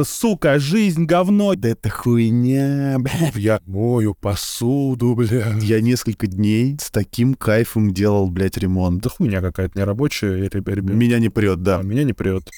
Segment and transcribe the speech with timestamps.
[0.00, 1.54] сука, жизнь говно.
[1.54, 3.30] Да это хуйня, бля.
[3.34, 5.54] Я мою посуду, бля.
[5.60, 9.02] Я несколько дней с таким кайфом делал, блядь, ремонт.
[9.02, 10.78] Да хуйня какая-то нерабочая, ребят.
[10.82, 11.80] Меня не прет, да.
[11.80, 12.48] А, меня не прет.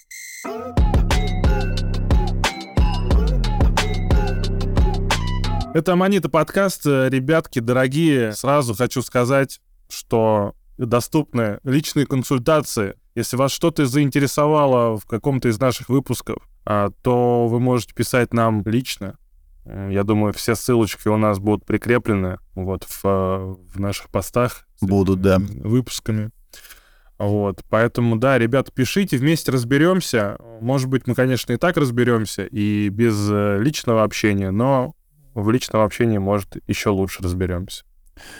[5.74, 6.86] Это Аманита подкаст.
[6.86, 12.94] Ребятки, дорогие, сразу хочу сказать, что доступны личные консультации.
[13.14, 18.62] Если вас что-то заинтересовало в каком-то из наших выпусков, а, то вы можете писать нам
[18.64, 19.18] лично.
[19.64, 24.66] Я думаю, все ссылочки у нас будут прикреплены вот в, в наших постах.
[24.80, 25.38] Будут, да.
[25.38, 26.30] Выпусками.
[27.18, 30.36] Вот, поэтому, да, ребята, пишите, вместе разберемся.
[30.60, 34.94] Может быть, мы, конечно, и так разберемся, и без э, личного общения, но
[35.32, 37.84] в личном общении, может, еще лучше разберемся.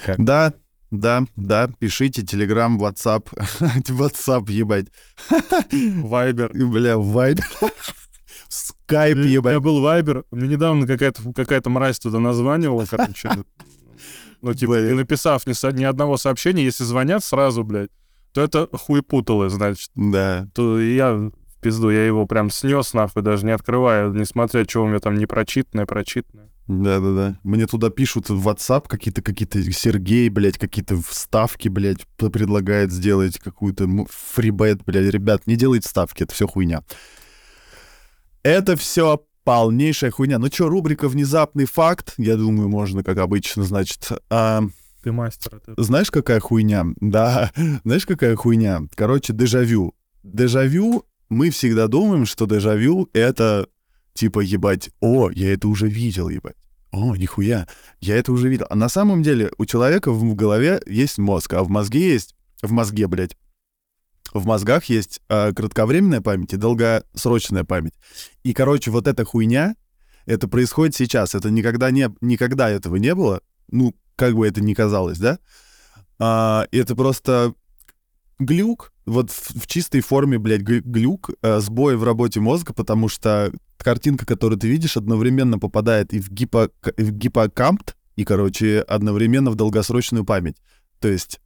[0.05, 0.23] Как?
[0.23, 0.53] Да,
[1.01, 3.27] да, да, пишите, Телеграм, WhatsApp,
[3.89, 4.87] WhatsApp, ебать.
[5.70, 6.53] Вайбер.
[6.53, 7.45] Бля, Вайбер.
[8.48, 9.55] Скайп, ебать.
[9.55, 13.31] Я был Вайбер, мне недавно какая-то какая мразь туда названивала, короче.
[14.42, 17.91] Ну, типа, и написав ни, ни одного сообщения, если звонят сразу, блядь,
[18.33, 19.91] то это хуепутало, значит.
[19.95, 20.48] Да.
[20.55, 21.31] То я
[21.62, 25.25] пизду, я его прям снес нахуй, даже не открывая, несмотря, что у меня там не
[25.25, 26.50] прочитанное, прочитанное.
[26.67, 27.39] Да-да-да.
[27.43, 33.87] Мне туда пишут в WhatsApp какие-то, какие-то Сергей, блядь, какие-то вставки, блядь, предлагает сделать какую-то
[34.09, 35.12] фрибет, блядь.
[35.12, 36.83] Ребят, не делайте ставки, это все хуйня.
[38.43, 40.39] Это все полнейшая хуйня.
[40.39, 42.15] Ну что, рубрика «Внезапный факт».
[42.17, 44.09] Я думаю, можно, как обычно, значит...
[44.31, 44.62] А...
[45.03, 45.61] Ты мастер.
[45.67, 45.83] Это.
[45.83, 46.87] Знаешь, какая хуйня?
[46.97, 47.53] Да,
[47.84, 48.83] знаешь, какая хуйня?
[48.95, 49.95] Короче, дежавю.
[50.23, 53.69] Дежавю, мы всегда думаем, что дежавю— это
[54.15, 56.57] Типа, ебать, о, я это уже видел, ебать.
[56.93, 57.67] О, нихуя,
[58.01, 58.67] я это уже видел.
[58.71, 62.34] А на самом деле у человека в голове есть мозг, а в мозге есть...
[62.62, 63.37] В мозге, блядь.
[64.33, 67.95] В мозгах есть э, кратковременная память и долгосрочная память.
[68.43, 69.75] И, короче, вот эта хуйня,
[70.25, 71.34] это происходит сейчас.
[71.34, 73.41] Это никогда, не, никогда этого не было.
[73.71, 75.39] Ну, как бы это ни казалось, да?
[76.19, 77.55] А, это просто
[78.38, 83.53] глюк, вот в, в чистой форме, блядь, глюк, э, сбой в работе мозга, потому что
[83.83, 89.57] картинка, которую ты видишь, одновременно попадает и в, гипо, в гиппокамп, и, короче, одновременно в
[89.57, 90.57] долгосрочную память.
[91.01, 91.41] То есть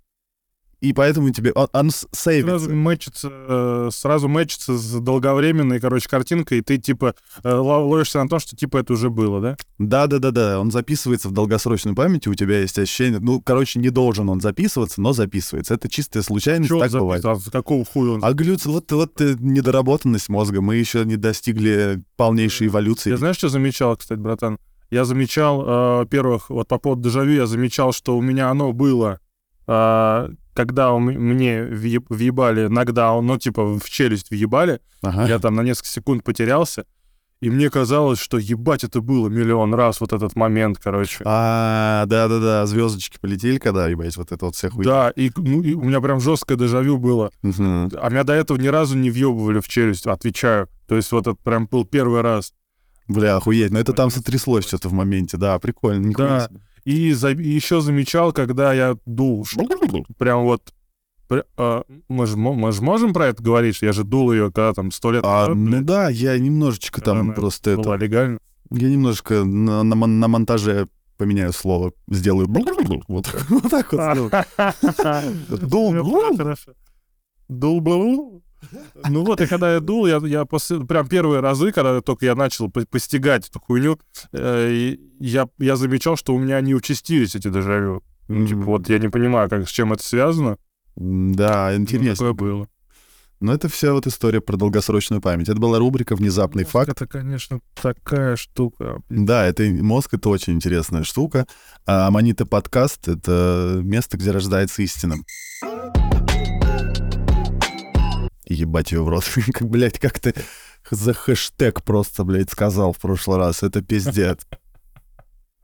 [0.80, 2.58] и поэтому тебе он, он сейвится.
[2.58, 8.28] Сразу мэчится, э, сразу мэчится с долговременной, короче, картинкой, и ты, типа, э, ловишься на
[8.28, 9.56] том, что, типа, это уже было, да?
[9.78, 14.40] Да-да-да-да, он записывается в долгосрочной памяти, у тебя есть ощущение, ну, короче, не должен он
[14.40, 15.74] записываться, но записывается.
[15.74, 17.24] Это чистая случайность, Чего так бывает.
[17.24, 18.24] А какого хуя он?
[18.24, 23.10] А глюц, вот, вот э, недоработанность мозга, мы еще не достигли полнейшей эволюции.
[23.10, 24.58] Я знаешь, что замечал, кстати, братан?
[24.90, 29.20] Я замечал, э, во-первых, вот по поводу дежавю, я замечал, что у меня оно было
[29.68, 35.26] э, когда у мне въебали нокдаун, ну, типа, в челюсть въебали, ага.
[35.28, 36.84] я там на несколько секунд потерялся,
[37.40, 41.22] и мне казалось, что ебать, это было миллион раз, вот этот момент, короче.
[41.24, 44.90] А, да-да-да, звездочки полетели, когда, ебать, вот это вот вся хуйня.
[44.90, 47.30] Да, и, ну, и у меня прям жесткое дежавю было.
[47.44, 47.90] Угу.
[47.96, 50.68] А меня до этого ни разу не въебывали в челюсть, отвечаю.
[50.88, 52.52] То есть вот это прям был первый раз.
[53.06, 56.12] Бля, охуеть, но это там сотряслось что-то в моменте, да, прикольно.
[56.12, 56.60] Да, себе.
[56.88, 59.46] И, за, и еще замечал, когда я дул,
[60.16, 60.72] прям вот
[61.58, 64.72] а, мы, же, мы же можем про это говорить, что я же дул ее, когда
[64.72, 68.04] там сто лет а, Ну да, я немножечко там просто была это...
[68.06, 68.38] легально.
[68.70, 70.88] Я немножко на, на, на монтаже
[71.18, 74.32] поменяю слово, сделаю вот, вот так вот.
[75.60, 75.92] Дул.
[77.48, 78.42] Дул.
[79.08, 82.34] Ну вот, и когда я дул, я, я после, прям первые разы, когда только я
[82.34, 83.98] начал постигать эту хуйню,
[84.32, 88.02] э, я, я замечал, что у меня не участились эти дежавю.
[88.28, 88.46] Mm-hmm.
[88.46, 90.58] Типа, вот я не понимаю, как, с чем это связано.
[90.96, 92.26] Да, интересно.
[92.26, 92.68] Ну, такое было.
[93.40, 95.48] Но это вся вот история про долгосрочную память.
[95.48, 96.90] Это была рубрика «Внезапный мозг факт».
[96.90, 99.00] Это, конечно, такая штука.
[99.08, 101.46] Да, это мозг— это очень интересная штука.
[101.86, 105.16] А Аманита подкаст— это место, где рождается истина.
[108.48, 109.24] Ебать ее в рот.
[109.52, 110.34] как, блядь, как ты
[110.90, 113.62] за хэштег просто, блядь, сказал в прошлый раз.
[113.62, 114.40] Это пиздец.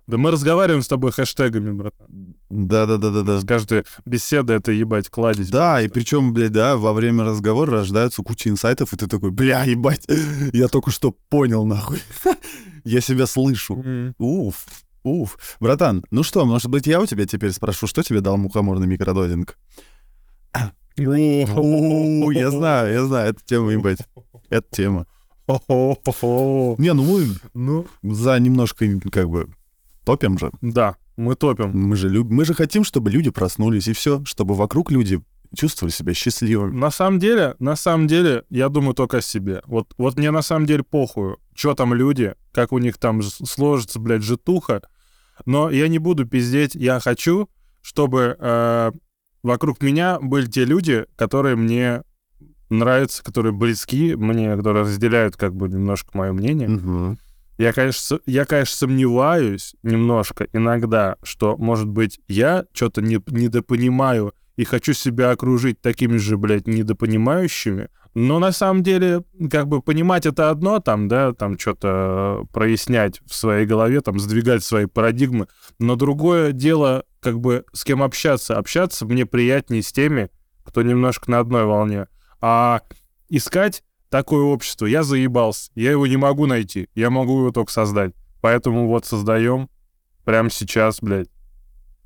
[0.07, 2.37] Да мы разговариваем с тобой хэштегами, братан.
[2.51, 3.41] Да-да-да-да-да.
[3.47, 5.49] Каждая беседа— это, ебать, кладезь.
[5.49, 9.65] Да, и причем, блядь, да, во время разговора рождаются куча инсайтов, и ты такой, бля,
[9.65, 10.07] ебать,
[10.53, 12.03] я только что понял, нахуй.
[12.85, 13.83] я себя слышу.
[14.19, 14.67] Уф,
[15.05, 15.39] уф.
[15.59, 19.57] Братан, ну что, может быть, я у тебя теперь спрошу, что тебе дал мухоморный микродозинг?
[20.97, 23.99] Я знаю, я знаю, это тема, ебать.
[24.51, 25.07] Это тема.
[26.79, 27.87] Не, ну мы ну.
[28.03, 29.49] за немножко, как бы,
[30.05, 30.51] топим же.
[30.63, 31.71] Да, мы топим.
[31.75, 32.31] Мы же, люб...
[32.31, 35.21] мы же хотим, чтобы люди проснулись, и все, чтобы вокруг люди
[35.55, 36.75] чувствовали себя счастливыми.
[36.77, 39.63] На самом деле, на самом деле, я думаю только о себе.
[39.67, 44.01] Вот, вот мне на самом деле похуй, что там люди, как у них там сложится,
[44.01, 44.83] блядь, житуха.
[45.47, 46.75] Но я не буду пиздеть.
[46.75, 47.49] Я хочу,
[47.83, 48.93] чтобы э,
[49.45, 52.03] вокруг меня были те люди, которые мне
[52.71, 56.69] нравятся, которые близки мне, которые разделяют как бы немножко мое мнение.
[56.69, 57.19] Мгм.
[57.59, 64.65] Я, конечно, я, конечно, сомневаюсь немножко иногда, что, может быть, я что-то не, недопонимаю и
[64.65, 67.89] хочу себя окружить такими же, блядь, недопонимающими.
[68.15, 73.35] Но на самом деле, как бы понимать это одно, там, да, там что-то прояснять в
[73.35, 75.49] своей голове, там, сдвигать свои парадигмы.
[75.81, 78.57] Но другое дело, как бы, с кем общаться.
[78.57, 80.31] Общаться мне приятнее с теми,
[80.65, 82.07] кто немножко на одной волне.
[82.41, 82.83] А
[83.29, 85.73] искать такое общество, я заебался.
[85.75, 86.89] Я его не могу найти.
[86.95, 88.13] Я могу его только создать.
[88.41, 89.69] Поэтому вот создаем
[90.25, 91.31] прямо сейчас, блядь,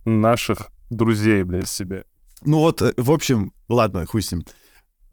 [0.07, 2.05] наших друзей, блядь, себе.
[2.45, 4.45] Ну вот, э, в общем, ладно, хуй с ним.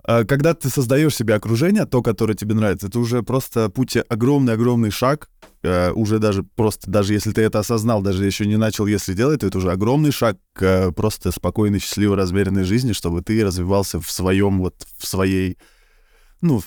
[0.04, 4.92] А, Когда ты создаешь себе окружение, то, которое тебе нравится, это уже просто путь огромный-огромный
[4.92, 5.30] шаг.
[5.64, 9.42] э, Уже даже просто, даже если ты это осознал, даже еще не начал, если делать,
[9.42, 14.00] то это уже огромный шаг к э, просто спокойной, счастливой, размеренной жизни, чтобы ты развивался
[14.00, 15.58] в своем, вот в своей,
[16.42, 16.62] ну,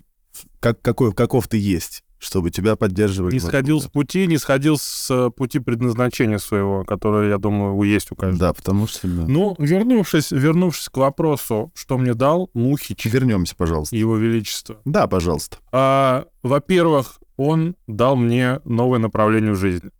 [0.60, 3.32] как, какой, каков ты есть, чтобы тебя поддерживали.
[3.32, 8.10] Не сходил с пути, не сходил с э, пути предназначения своего, которое, я думаю, есть
[8.10, 8.38] у каждого.
[8.38, 9.06] Да, потому что...
[9.06, 9.24] да.
[9.26, 13.94] Ну, вернувшись, вернувшись к вопросу, что мне дал Мухич, Вернемся, пожалуйста.
[13.96, 14.80] его величество.
[14.84, 15.58] Да, пожалуйста.
[15.72, 19.90] А, во-первых, он дал мне новое направление в жизни.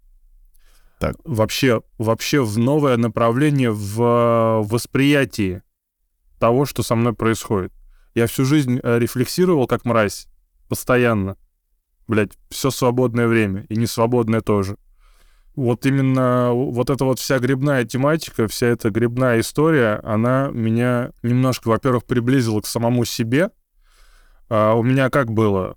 [0.99, 1.15] Так.
[1.25, 5.63] Вообще, вообще в новое направление в э, восприятии
[6.41, 7.73] того, что со мной происходит.
[8.15, 10.27] Я всю жизнь э, рефлексировал как мразь.
[10.69, 11.37] Постоянно.
[12.09, 13.65] Блять, все свободное время.
[13.69, 14.77] И не свободное тоже.
[15.55, 21.69] Вот именно вот эта вот вся грибная тематика, вся эта грибная история, она меня немножко,
[21.69, 23.51] во-первых, приблизила к самому себе.
[24.49, 25.77] А у меня как было?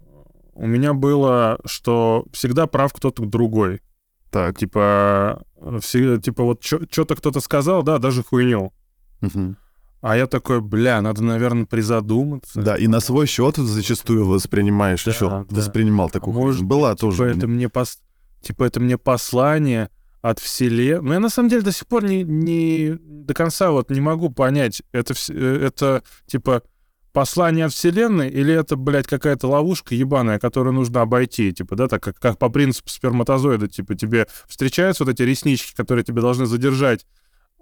[0.53, 3.81] У меня было, что всегда прав кто-то другой.
[4.29, 4.57] Так.
[4.57, 8.71] Типа, э, все, типа вот что-то кто-то сказал, да, даже хуйню.
[9.19, 9.57] Мгм.
[10.01, 12.59] А я такой, бля, надо, наверное, призадуматься.
[12.61, 15.29] Да, и на свой счет зачастую воспринимаешь Да, еще.
[15.29, 15.45] да.
[15.49, 16.33] Воспринимал такую.
[16.33, 16.63] Может.
[16.63, 17.25] Была Типа тоже.
[17.25, 17.99] это мне пос...
[18.41, 19.89] типа это мне послание
[20.21, 21.01] от вселенной.
[21.07, 24.29] Но я на самом деле до сих пор не, не до конца вот не могу
[24.29, 26.63] понять, это, э, это типа
[27.13, 32.01] послание от вселенной или это, блядь, какая-то ловушка ебаная, которую нужно обойти, типа, да, так
[32.01, 37.05] как, как по принципу сперматозоида, типа, тебе встречаются вот эти реснички, которые тебе должны задержать,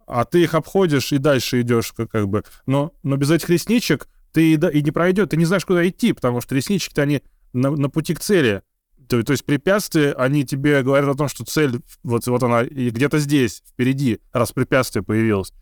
[0.09, 2.43] а ты их обходишь и дальше идешь, как, как бы.
[2.65, 6.13] Но, но без этих ресничек ты и, и не пройдет, ты не знаешь, куда идти,
[6.13, 7.21] потому что реснички-то они
[7.53, 8.63] на, на пути к цели.
[9.07, 13.17] То, то есть препятствия, они тебе говорят о том, что цель, вот, вот она, где-то
[13.19, 15.53] здесь, впереди, раз препятствие появилось.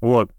[0.00, 0.32] Вот.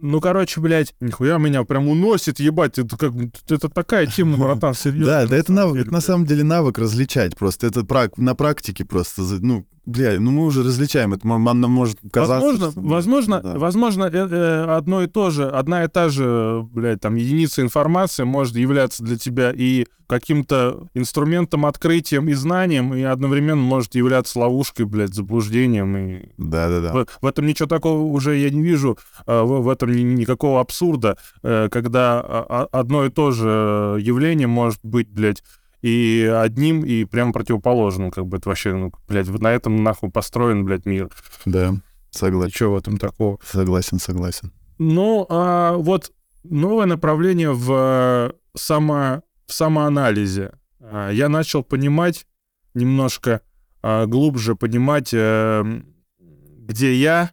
[0.00, 3.12] Ну, короче, блядь, нихуя меня прям уносит, ебать, это как
[3.48, 5.06] это такая тема, братан, серьезно.
[5.06, 7.66] Да, да, это, навык, это на самом деле навык различать просто.
[7.66, 7.84] Это
[8.16, 9.22] на практике просто.
[9.40, 11.14] Ну, бля, ну мы уже различаем.
[11.14, 12.46] Это нам может казаться.
[12.46, 13.58] Возможно, что- возможно, да.
[13.58, 18.24] возможно, э, э, одно и то же, одна и та же, блядь, там, единица информации
[18.24, 24.86] может являться для тебя и каким-то инструментом, открытием и знанием, и одновременно может являться ловушкой,
[24.86, 25.96] блядь, заблуждением.
[25.96, 26.92] И Да, да, да.
[26.92, 30.60] в, в этом ничего такого уже я не вижу, э, в, в этом ни- никакого
[30.60, 35.42] абсурда, э, когда а- а- одно и то же явление может быть, блядь,
[35.82, 40.10] и одним, и прям противоположным, как бы это вообще, ну, блядь, вот на этом нахуй
[40.10, 41.08] построен, блядь, мир.
[41.44, 41.74] Да,
[42.10, 42.52] согласен.
[42.52, 43.38] Что в этом такого?
[43.44, 44.52] Согласен, согласен.
[44.78, 46.10] Ну, а вот
[46.42, 50.52] новое направление в, э, само, в самоанализе.
[50.80, 52.26] А, Я начал понимать
[52.74, 53.40] немножко
[53.82, 55.64] а, глубже, понимать, э,
[56.18, 57.30] где я,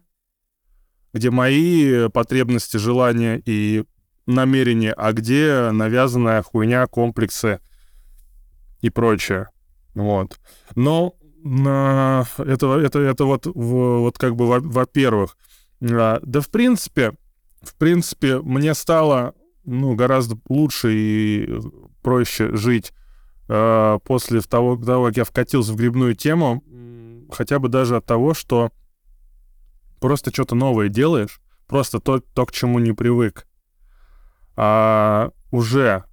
[1.12, 3.84] где мои потребности, желания и
[4.26, 7.60] намерения, а где навязанная хуйня, комплексы
[8.80, 9.50] и прочее.
[9.94, 10.40] Вот.
[10.74, 11.14] Но
[12.38, 15.36] это, это, это вот, вот как бы во- во-первых.
[15.82, 17.12] А, Да, в принципе,
[17.62, 19.34] в принципе, мне стало
[19.66, 21.60] ну, гораздо лучше и
[22.02, 22.92] проще жить
[23.48, 26.62] э, после того, того, как я вкатился в грибную тему,
[27.30, 28.70] хотя бы даже от того, что
[30.00, 33.46] просто что-то новое делаешь, просто то, то, к чему не привык.
[34.56, 36.04] А уже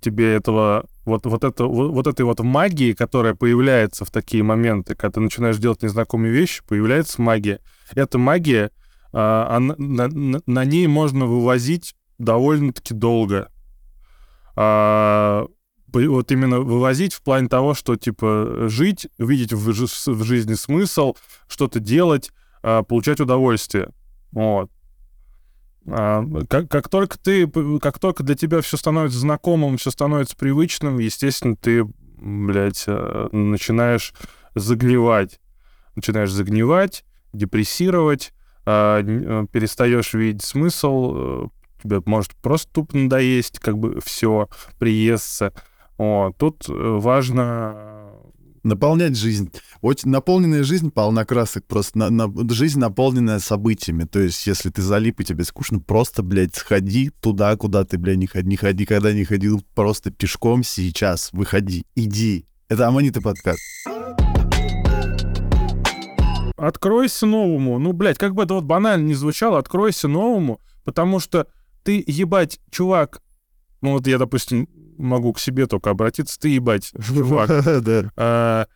[0.00, 4.94] тебе этого вот, вот, это, вот, вот этой вот магии, которая появляется в такие моменты,
[4.94, 7.60] когда ты начинаешь делать незнакомые вещи, появляется магия.
[7.94, 8.70] Эта магия,
[9.12, 13.50] а, она- на, на- на ней можно вывозить довольно-таки долго.
[14.56, 15.46] А,
[15.92, 21.14] вот именно вывозить в плане того, что, типа, жить, видеть в, жи- в жизни смысл,
[21.48, 22.30] что-то делать,
[22.62, 23.90] а, получать удовольствие.
[24.32, 24.70] Вот.
[25.88, 27.48] А, как, как только ты,
[27.80, 31.84] как только для тебя все становится знакомым, все становится привычным, естественно, ты,
[32.18, 34.12] блядь, э, начинаешь
[34.54, 35.40] загнивать.
[35.96, 38.32] Начинаешь загнивать, депрессировать,
[38.66, 41.48] а, э, перестаешь видеть смысл, э,
[41.82, 45.52] тебе может просто тупо надоесть, как бы все, приестся.
[45.98, 48.00] О, тут важно
[48.62, 49.50] Наполнять жизнь.
[49.80, 51.64] Очень наполненная жизнь полна красок.
[51.66, 54.04] Просто на, на, жизнь наполненная событиями.
[54.04, 58.18] То есть, если ты залип и тебе скучно, просто, блядь, сходи туда, куда ты, блядь,
[58.18, 61.32] не ходи, не ходи, когда не ходил, просто пешком сейчас.
[61.32, 62.44] Выходи, иди.
[62.68, 63.60] Это Аманита подкаст.
[66.58, 67.78] Откройся новому.
[67.78, 71.46] Ну, блядь, как бы это вот банально не звучало, откройся новому, потому что
[71.82, 73.22] ты, ебать, чувак,
[73.80, 74.68] ну вот я, допустим,
[74.98, 77.50] могу к себе только обратиться, ты ебать, чувак.
[78.16, 78.66] А,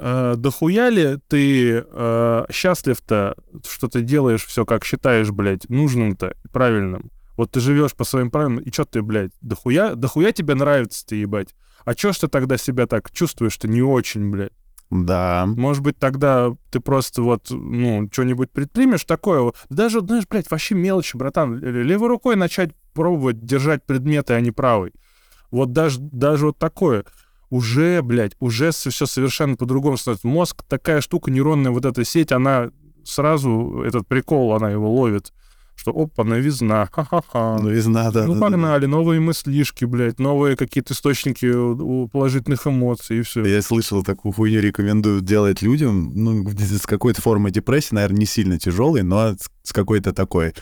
[0.00, 3.36] а, дохуя ли ты а, счастлив-то,
[3.68, 7.10] что ты делаешь все как считаешь, блядь, нужным-то, правильным?
[7.36, 11.16] Вот ты живешь по своим правилам, и что ты, блядь, дохуя, дохуя тебе нравится ты,
[11.16, 11.54] ебать?
[11.84, 14.52] А чё ж ты тогда себя так чувствуешь-то не очень, блядь?
[14.90, 15.44] Да.
[15.46, 19.52] Может быть, тогда ты просто вот, ну, что-нибудь предпримешь такое.
[19.68, 21.58] Даже, знаешь, блядь, вообще мелочи, братан.
[21.58, 24.92] Левой рукой начать пробовать держать предметы, а не правой.
[25.50, 27.04] Вот даже, даже вот такое.
[27.50, 30.26] Уже, блядь, уже все совершенно по-другому становится.
[30.26, 32.70] Мозг такая штука, нейронная вот эта сеть, она
[33.04, 35.32] сразу, этот прикол, она его ловит
[35.78, 37.58] что опа, новизна, ха-ха-ха.
[37.62, 38.26] Новизна, да.
[38.26, 38.88] Ну, да, погнали, да.
[38.88, 41.48] новые мыслишки, блядь, новые какие-то источники
[42.08, 43.44] положительных эмоций, и все.
[43.44, 48.58] Я слышал, такую хуйню рекомендуют делать людям, ну, с какой-то формой депрессии, наверное, не сильно
[48.58, 50.52] тяжелой, но с какой-то такой.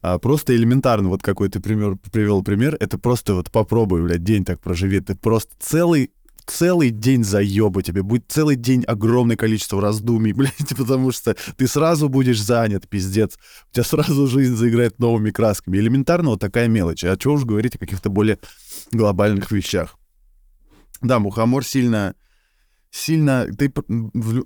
[0.00, 4.44] А просто элементарно, вот какой ты пример, привел пример, это просто вот попробуй, блядь, день
[4.44, 6.12] так проживи, ты просто целый
[6.50, 12.08] целый день заеба тебе, будет целый день огромное количество раздумий, блядь, потому что ты сразу
[12.08, 13.38] будешь занят, пиздец.
[13.70, 15.78] У тебя сразу жизнь заиграет новыми красками.
[15.78, 17.04] Элементарно вот такая мелочь.
[17.04, 18.38] А чего уж говорить о каких-то более
[18.92, 19.96] глобальных вещах.
[21.00, 22.14] Да, мухомор сильно
[22.90, 23.46] сильно...
[23.46, 23.72] Ты,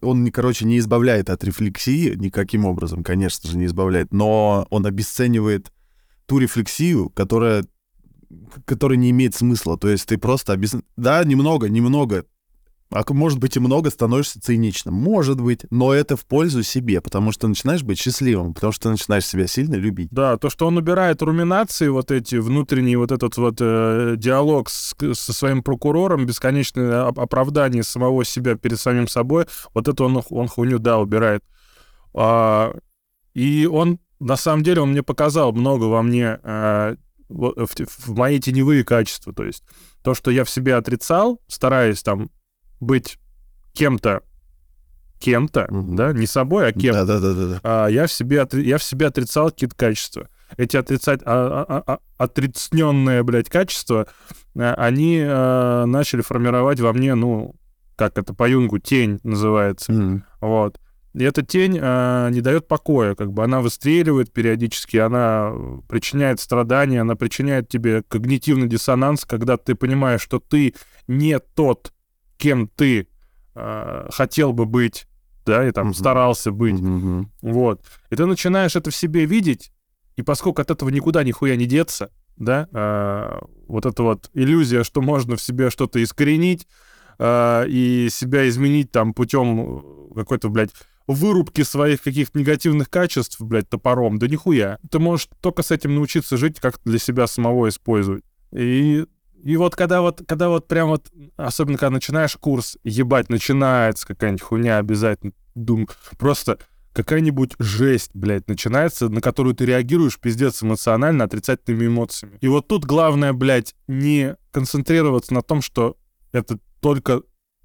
[0.02, 5.73] он, короче, не избавляет от рефлексии никаким образом, конечно же, не избавляет, но он обесценивает
[6.26, 7.64] ту рефлексию, которая
[8.65, 9.79] который не имеет смысла.
[9.79, 10.83] То есть ты просто объясни...
[10.97, 12.25] Да, немного, немного.
[12.93, 14.95] А может быть и много становишься циничным.
[14.95, 19.27] Может быть, но это в пользу себе, потому что начинаешь быть счастливым, потому что начинаешь
[19.27, 20.09] себя сильно любить.
[20.11, 24.95] Да, то, что он убирает руминации, вот эти внутренние, вот этот вот э, диалог с,
[25.15, 30.79] со своим прокурором, бесконечное оправдание самого себя перед самим собой, вот это он, он хуйню,
[30.79, 31.43] да, убирает.
[32.15, 32.75] А,
[33.33, 36.97] и он, на самом деле, он мне показал много во мне э,
[37.33, 39.33] в, в мои теневые качества.
[39.33, 39.65] То есть
[40.03, 42.31] то, что я в себе отрицал, стараясь там
[42.81, 43.19] быть
[43.73, 44.23] кем-то,
[45.19, 45.95] кем-то, mm-hmm.
[45.95, 46.95] да, не собой, а кем.
[46.95, 47.61] Да, да, да, да.
[47.62, 50.29] А, я в себе я в себе отрицал какие-то качества.
[50.57, 54.07] Эти отрицать а, а, а, а отрицненные, блядь, качества,
[54.57, 57.55] а, они а, начали формировать во мне, ну,
[57.97, 60.23] как это по Юнгу тень называется, mm-hmm.
[60.41, 60.79] вот.
[61.14, 65.52] И эта тень э, не дает покоя, как бы она выстреливает периодически, она
[65.88, 70.75] причиняет страдания, она причиняет тебе когнитивный диссонанс, когда ты понимаешь, что ты
[71.09, 71.92] не тот,
[72.38, 73.09] кем ты
[73.54, 75.07] э, хотел бы быть,
[75.45, 75.95] да, и там uh-huh.
[75.95, 77.26] старался быть, uh-huh.
[77.42, 77.83] вот.
[78.09, 79.71] И ты начинаешь это в себе видеть,
[80.16, 83.38] и поскольку от этого никуда нихуя не деться, да, э,
[83.69, 86.66] вот эта вот иллюзия, что можно в себе что-то искоренить
[87.19, 90.71] э, и себя изменить там путем какой-то, блядь,
[91.12, 94.78] вырубки своих каких-то негативных качеств, блядь, топором, да нихуя.
[94.90, 98.25] Ты можешь только с этим научиться жить, как для себя самого использовать.
[98.52, 99.04] И
[99.42, 104.42] и вот когда вот, когда вот прям вот, особенно когда начинаешь курс, ебать, начинается какая-нибудь
[104.42, 106.59] хуйня обязательно, дум, просто
[106.92, 112.38] какая-нибудь жесть, блядь, начинается, на которую ты реагируешь пиздец эмоционально, отрицательными эмоциями.
[112.40, 115.97] И вот тут главное, блядь, не концентрироваться на том, что
[116.33, 117.23] это только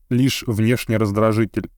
[0.10, 1.70] лишь внешний раздражитель.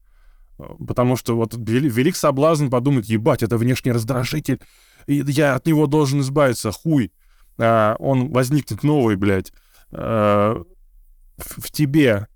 [0.86, 4.60] Потому что вот велик соблазн подумать, ебать, это внешний раздражитель,
[5.08, 7.12] я от него должен избавиться, хуй.
[7.58, 9.52] А, он возникнет новый, блядь.
[9.92, 10.62] А,
[11.38, 12.28] в, в тебе,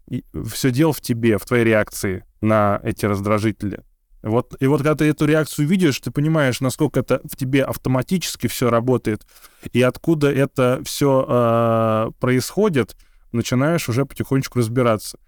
[0.52, 3.84] все дело в тебе, в твоей реакции на эти раздражители.
[4.22, 8.48] Вот, и вот когда ты эту реакцию видишь, ты понимаешь, насколько это в тебе автоматически
[8.48, 9.28] все работает,
[9.74, 12.96] и откуда это все э, происходит,
[13.34, 15.20] начинаешь уже потихонечку разбираться.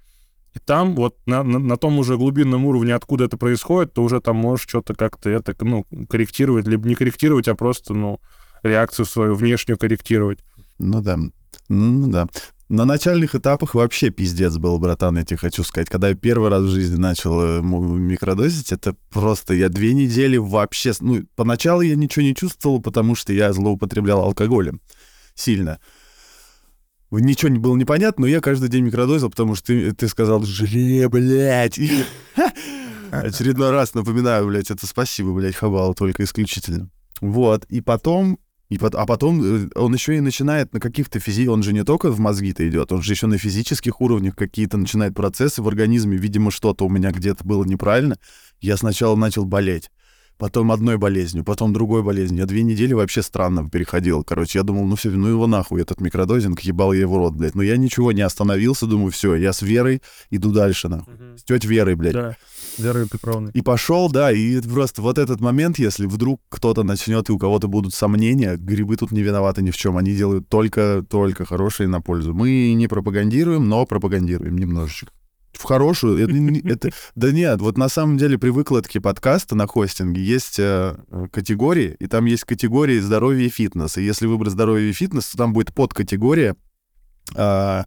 [0.56, 4.22] И там вот на, на, на том уже глубинном уровне, откуда это происходит, то уже
[4.22, 8.22] там можешь что-то как-то это, ну, корректировать, либо не корректировать, а просто, ну,
[8.64, 10.40] реакцию свою внешнюю корректировать.
[10.80, 11.18] Ну да.
[11.68, 12.28] Ну да.
[12.68, 15.88] На начальных этапах вообще пиздец был, братан, я тебе хочу сказать.
[15.88, 20.94] Когда я первый раз в жизни начал э, микродозить, это просто я две недели вообще...
[21.00, 24.82] Ну, поначалу я ничего не чувствовал, потому что я злоупотреблял алкоголем
[25.36, 25.80] сильно.
[27.20, 31.08] Ничего не было непонятно, но я каждый день микродозил, потому что ты, ты сказал, жре,
[31.10, 31.80] блядь.
[33.12, 36.90] Очередной раз напоминаю, блядь, это спасибо, блядь, Хабал, только исключительно.
[37.22, 41.48] Вот, и потом, и а потом э, он еще и начинает на каких-то физи...
[41.48, 45.14] Он же не только в мозги-то идет, он же еще на физических уровнях какие-то начинает
[45.14, 46.18] процессы в организме.
[46.18, 48.18] Видимо, что-то у меня где-то было неправильно.
[48.60, 49.90] Я сначала начал болеть.
[50.38, 52.42] Потом одной болезнью, потом другой болезнью.
[52.42, 54.24] Я две недели вообще странно переходил.
[54.24, 57.56] Короче, я думал, ну все, ну его нахуй, этот микродозинг, ебал я его рот, блядь.
[57.56, 60.02] Но я ничего не остановился, думаю, все, я с Верой
[60.32, 61.14] иду дальше, нахуй.
[61.38, 62.14] С тетей Верой, блядь.
[62.14, 62.38] Да,
[62.78, 63.52] Веры Петровны.
[63.54, 67.68] И пошел, да, и просто вот этот момент, если вдруг кто-то начнет и у кого-то
[67.68, 72.02] будут сомнения, грибы тут не виноваты ни в чем, они делают только, только хорошие на
[72.02, 72.34] пользу.
[72.34, 75.12] Мы не пропагандируем, но пропагандируем немножечко.
[75.58, 80.22] В хорошую, это, это- да нет, вот на самом деле при выкладке подкаста на хостинге
[80.24, 83.98] есть э, э, категории, и там есть категории здоровье и фитнес.
[83.98, 86.56] И если выбрать здоровье и фитнес, то там будет подкатегория,
[87.36, 87.86] а,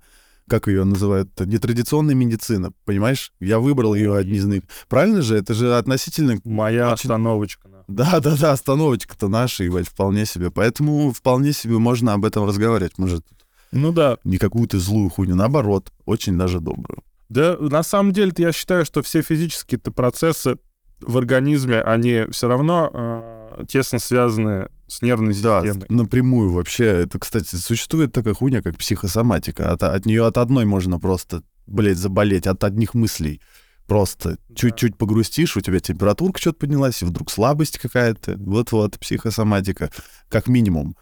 [0.48, 3.32] как ее называют, нетрадиционная медицина, понимаешь?
[3.38, 4.62] Я выбрал ее одни из них.
[4.88, 5.36] Правильно же?
[5.36, 7.68] Это же относительно Моя Очень- остановочка.
[7.68, 7.84] нахуй.
[7.88, 10.50] да, да, да, остановочка-то наша, ебать, вполне себе.
[10.50, 12.96] Поэтому вполне себе можно об этом разговаривать.
[12.96, 13.26] Может,
[13.72, 17.02] Ну да, не какую-то злую хуйню, наоборот, очень даже добрую.
[17.28, 20.58] Да, на самом деле я считаю, что все физические процессы
[21.00, 25.86] в организме, они все равно э, тесно связаны с нервной Да, системой.
[25.90, 26.86] напрямую вообще.
[26.86, 29.70] Это, кстати, существует такая хуйня, как психосоматика.
[29.70, 33.40] От, от нее от одной можно просто, блядь, заболеть, от одних мыслей.
[33.86, 34.54] Просто Да.
[34.54, 38.36] чуть-чуть погрустишь, у тебя температурка что-то поднялась, и вдруг слабость какая-то.
[38.38, 39.90] Вот-вот, психосоматика,
[40.28, 40.96] как минимум.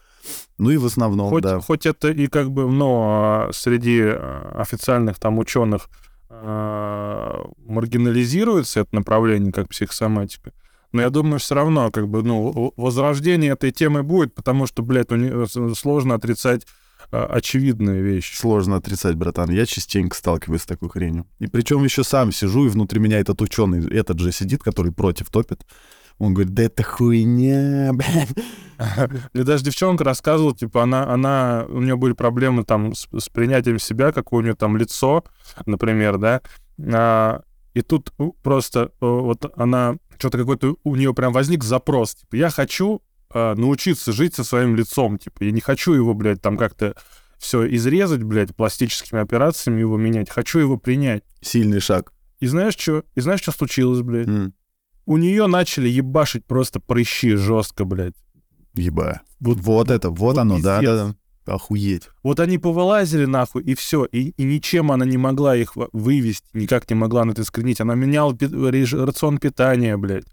[0.59, 1.61] Ну и в основном, хоть, да.
[1.61, 5.89] хоть это и как бы, ну, а, среди э, официальных там ученых
[6.29, 10.53] маргинализируется это направление как психосоматика.
[10.93, 15.11] Но я думаю, все равно, как бы, ну, возрождение этой темы будет, потому что, блядь,
[15.11, 16.67] с- сложно отрицать
[17.13, 18.37] а, очевидные вещи.
[18.37, 19.51] Сложно отрицать, братан.
[19.51, 21.27] Я частенько сталкиваюсь с такой хренью.
[21.39, 25.31] И причем еще сам сижу, и внутри меня этот ученый, этот же сидит, который против
[25.31, 25.65] топит.
[26.19, 28.35] Он говорит, да это хуйня, блядь.
[29.33, 33.79] Мне даже девчонка рассказывала, типа, она, она, у нее были проблемы там с, с принятием
[33.79, 35.25] себя, какое у нее там лицо,
[35.67, 36.43] например, да,
[36.79, 37.43] А,
[37.75, 42.51] и тут просто э, вот она, что-то какой-то у нее прям возник запрос, типа, я
[42.51, 46.95] хочу а, научиться жить со своим лицом, типа, я не хочу его, блядь, там как-то
[47.39, 51.23] все изрезать, блядь, пластическими операциями его менять, хочу его принять.
[51.43, 52.13] Сильный шаг.
[52.41, 53.05] И знаешь что?
[53.15, 54.29] И знаешь, что случилось, блядь?
[54.29, 54.55] М,
[55.07, 58.15] У нее начали ебашить просто прыщи жестко, блядь.
[58.75, 59.23] Еба.
[59.41, 61.55] Вот, Вот это, вот, вот оно, да, да, да.
[61.55, 62.09] Охуеть.
[62.25, 64.05] Вот они повылазили нахуй, и все.
[64.05, 67.81] И, и ничем она не могла их вывести, никак не могла на это искоренить.
[67.81, 68.47] Она меняла пи-
[69.05, 70.25] рацион питания, блядь.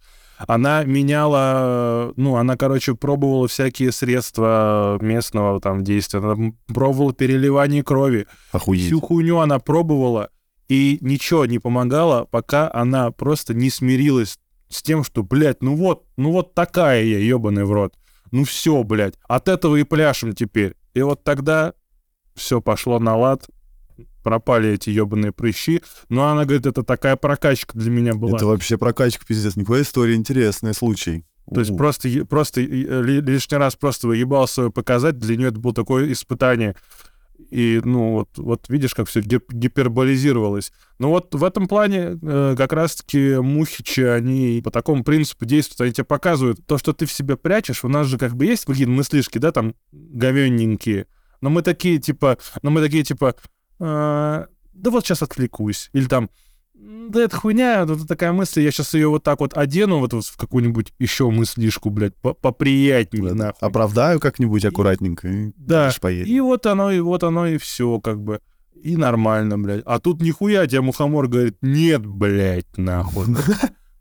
[0.47, 6.19] Она меняла, ну, она, короче, пробовала всякие средства местного там действия.
[6.19, 8.25] Она пробовала переливание крови.
[8.51, 8.87] Охуеть.
[8.87, 10.29] Всю хуйню она пробовала,
[10.67, 14.39] и ничего не помогало, пока она просто не смирилась
[14.73, 17.93] с тем, что, блядь, ну вот, ну вот такая я, ебаный в рот.
[18.31, 20.75] Ну все, блядь, от этого и пляшем теперь.
[20.95, 21.73] И вот тогда
[22.35, 23.47] все пошло на лад,
[24.23, 25.81] пропали эти ебаные прыщи.
[26.09, 28.37] Но она говорит, это такая прокачка для меня была.
[28.37, 29.55] Это вообще прокачка, пиздец.
[29.55, 31.23] Никакая история, интересный случай.
[31.53, 31.77] То есть У.
[31.77, 36.11] просто, е- просто ли- лишний раз просто выебал свое показать, для нее это было такое
[36.11, 36.75] испытание.
[37.49, 40.71] И, ну, вот, вот видишь, как все гиперболизировалось.
[40.99, 45.81] Ну, вот в этом плане э, как раз-таки мухичи, они по такому принципу действуют.
[45.81, 47.83] Они тебе показывают то, что ты в себе прячешь.
[47.83, 51.07] У нас же как бы есть какие-то мыслишки, да, там, говенненькие.
[51.41, 53.35] Но мы такие, типа, но мы такие, типа,
[53.79, 55.89] «А, да вот сейчас отвлекусь.
[55.93, 56.29] Или там, «М,
[57.09, 60.25] да это хуйня, это такая мысль, я сейчас ее вот так вот одену вот, вот
[60.25, 63.67] в какую-нибудь еще мыслишку, блядь, по- поприятнее, Да, нахуй.
[63.67, 65.27] Оправдаю как-нибудь аккуратненько.
[65.27, 66.33] И Да, поедем.
[66.33, 68.39] и вот оно, и вот оно, и все, как бы.
[68.83, 69.83] И нормально, блядь.
[69.85, 73.25] А тут нихуя тебе мухомор говорит, нет, блядь, нахуй.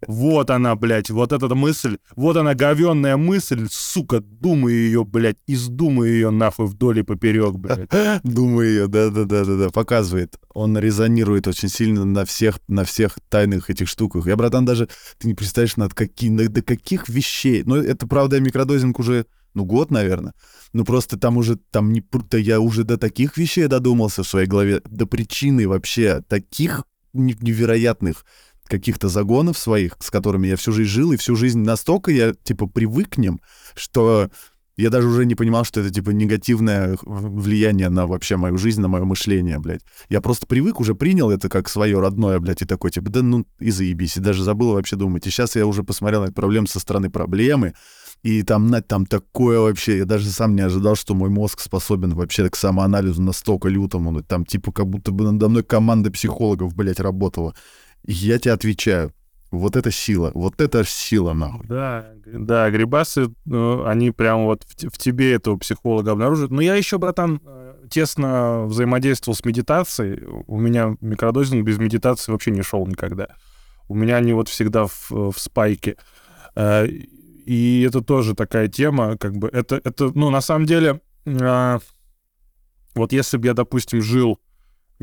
[0.07, 6.13] Вот она, блядь, вот эта мысль, вот она говенная мысль, сука, думаю ее, блядь, издумаю
[6.13, 7.89] ее нахуй вдоль и поперек, блядь.
[8.25, 10.39] Думаю ее, да-да-да-да-да, показывает.
[10.55, 14.27] Он резонирует очень сильно на всех, на всех тайных этих штуках.
[14.27, 14.89] Я, братан, даже,
[15.19, 17.63] ты не представляешь, над на- до каких вещей.
[17.65, 20.35] Ну, это, правда, микродозинг уже, ну, год, наверное.
[20.73, 22.03] Ну, просто там уже, там не...
[22.31, 27.37] да я уже до таких вещей додумался в своей голове, до причины вообще таких не-
[27.41, 28.25] невероятных
[28.73, 32.67] каких-то загонов своих, с которыми я всю жизнь жил, и всю жизнь настолько я, типа,
[32.67, 33.41] привык к ним,
[33.75, 34.31] что
[34.77, 38.89] Я даже уже не понимал, что это, типа, негативное влияние на вообще мою жизнь, на
[38.89, 39.83] мое мышление, блядь.
[40.09, 43.47] Я просто привык, уже принял это как свое родное, блядь, и такой, типа, да ну
[43.59, 44.17] и заебись.
[44.17, 45.27] И даже забыл вообще думать.
[45.27, 47.75] И сейчас я уже посмотрел на эту проблему со стороны проблемы,
[48.23, 52.15] и там, на, там такое вообще, я даже сам не ожидал, что мой мозг способен
[52.15, 54.11] вообще к самоанализу настолько лютому.
[54.11, 57.55] Ну, там типа как будто бы надо мной команда психологов, блядь, работала.
[58.05, 59.13] Я тебе отвечаю,
[59.53, 61.67] вот это сила, вот это сила, нахуй.
[61.67, 66.51] Да, да, грибасы, ну, они прям вот в, в тебе этого психолога обнаружат.
[66.51, 70.25] Но я еще, братан, э, тесно взаимодействовал с медитацией.
[70.47, 73.29] У меня микродозинг без медитации вообще не шел никогда.
[73.89, 75.97] У меня они вот всегда в, в спайке.
[76.57, 81.79] Э, и это тоже такая тема, как бы, это, это ну, на самом деле, э,
[82.95, 84.41] вот если бы я, допустим, жил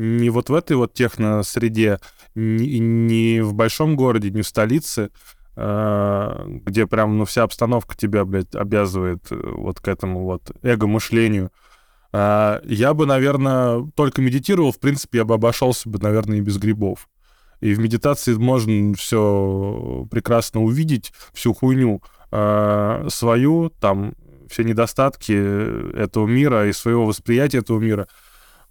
[0.00, 1.98] не вот в этой вот техно-среде,
[2.34, 5.10] не, не в большом городе, не в столице,
[5.56, 11.50] э, где прям, ну, вся обстановка тебя, блядь, обязывает э, вот к этому вот эго-мышлению,
[12.12, 16.56] э, я бы, наверное, только медитировал, в принципе, я бы обошелся бы, наверное, и без
[16.56, 17.08] грибов.
[17.60, 24.14] И в медитации можно все прекрасно увидеть, всю хуйню э, свою, там,
[24.48, 25.32] все недостатки
[25.94, 28.08] этого мира и своего восприятия этого мира.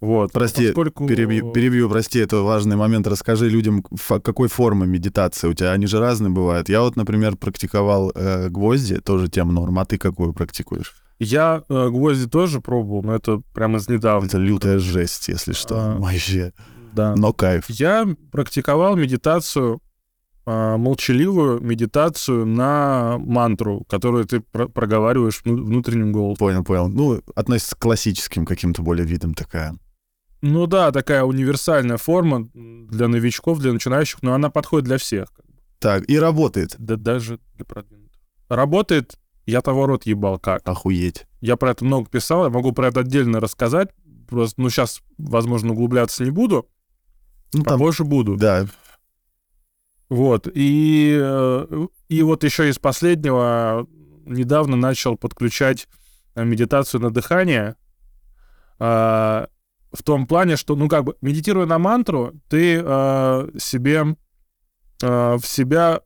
[0.00, 0.32] Вот.
[0.32, 1.06] Прости, Поскольку...
[1.06, 3.06] перебью, перебью, прости, это важный момент.
[3.06, 5.72] Расскажи людям, какой формы медитации у тебя.
[5.72, 6.68] Они же разные бывают.
[6.68, 9.78] Я вот, например, практиковал э, гвозди, тоже тема норм.
[9.78, 10.94] А ты какую практикуешь?
[11.18, 14.26] Я э, гвозди тоже пробовал, но это прямо из недавно.
[14.26, 15.74] Это лютая жесть, если что.
[15.76, 16.54] А, Вообще.
[16.94, 17.14] Да.
[17.14, 17.68] Но кайф.
[17.68, 19.80] Я практиковал медитацию
[20.46, 26.38] а, молчаливую медитацию на мантру, которую ты про проговариваешь внутренним голосом.
[26.38, 26.88] Понял, понял.
[26.88, 29.76] Ну, относится к классическим каким-то более видам такая.
[30.42, 35.28] Ну да, такая универсальная форма для новичков, для начинающих, но она подходит для всех.
[35.78, 36.74] Так, и работает.
[36.78, 38.20] Да даже для продвинутых.
[38.48, 40.66] Работает, я того рот ебал как.
[40.66, 41.26] Охуеть.
[41.40, 43.90] Я про это много писал, я могу про это отдельно рассказать.
[44.28, 46.68] Просто, ну, сейчас, возможно, углубляться не буду.
[47.52, 48.36] Ну, там, Попозже буду.
[48.36, 48.66] Да.
[50.08, 50.48] Вот.
[50.52, 53.86] И, э, и вот еще из последнего
[54.26, 55.88] недавно начал подключать
[56.34, 57.76] э, медитацию на дыхание.
[59.92, 62.78] Э, в том плане, что, ну, как бы, медитируя на мантру, ты
[63.58, 64.16] себе
[65.00, 66.02] в себя,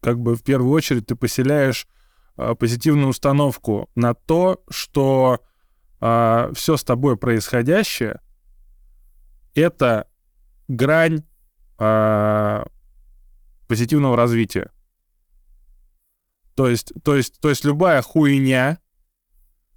[0.00, 1.88] как бы, в первую очередь, ты поселяешь
[2.36, 5.40] позитивную установку на то, что
[5.98, 8.20] все с тобой происходящее—
[9.54, 10.06] это
[10.68, 11.24] грань
[13.66, 14.70] позитивного развития.
[16.54, 18.78] То есть, то есть, то есть любая хуйня,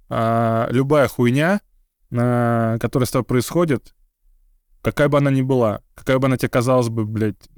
[0.08, 1.60] а, любая хуйня,
[2.10, 3.94] которая с тобой происходит,
[4.82, 7.48] какая бы она ни была, какая бы она тебе казалась бы, блядь,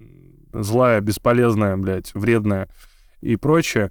[0.53, 2.69] злая, бесполезная, блядь, вредная
[3.21, 3.91] и прочее,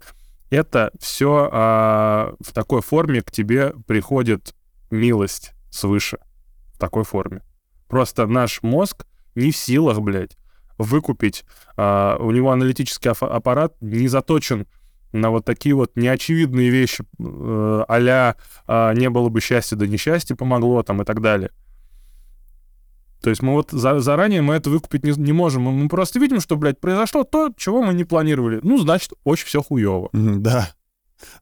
[0.49, 4.55] это все а, в такой форме к тебе приходит
[4.89, 6.19] милость свыше.
[6.73, 7.41] В такой форме.
[7.87, 10.37] Просто наш мозг не в силах, блядь,
[10.77, 11.43] выкупить.
[11.75, 14.67] А, у него аналитический аппарат не заточен
[15.11, 18.35] на вот такие вот неочевидные вещи, э, а
[18.67, 21.51] э, не было бы счастья, да несчастье помогло там и так далее.
[23.21, 25.63] То есть мы вот за, заранее мы это выкупить не, не можем.
[25.63, 28.59] Мы просто видим, что, блядь, произошло то, чего мы не планировали.
[28.61, 30.09] Ну, значит, очень все хуево.
[30.13, 30.69] Да.